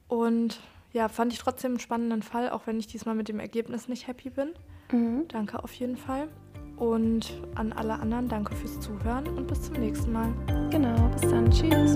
Und 0.08 0.60
ja, 0.92 1.08
fand 1.08 1.34
ich 1.34 1.40
trotzdem 1.40 1.72
einen 1.72 1.80
spannenden 1.80 2.24
Fall, 2.24 2.50
auch 2.50 2.68
wenn 2.68 2.80
ich 2.80 2.88
diesmal 2.88 3.16
mit 3.16 3.30
dem 3.30 3.40
Ergebnis 3.40 3.88
nicht 3.88 4.08
happy 4.08 4.30
bin. 4.30 4.54
Mhm. 4.92 5.28
Danke 5.28 5.64
auf 5.64 5.74
jeden 5.74 5.98
Fall. 5.98 6.28
Und 6.78 7.40
an 7.56 7.74
alle 7.74 7.94
anderen 7.94 8.28
danke 8.28 8.56
fürs 8.56 8.80
Zuhören 8.80 9.28
und 9.28 9.48
bis 9.48 9.62
zum 9.62 9.76
nächsten 9.76 10.12
Mal. 10.12 10.34
Genau, 10.72 11.10
bis 11.10 11.22
dann. 11.22 11.50
Tschüss. 11.52 11.94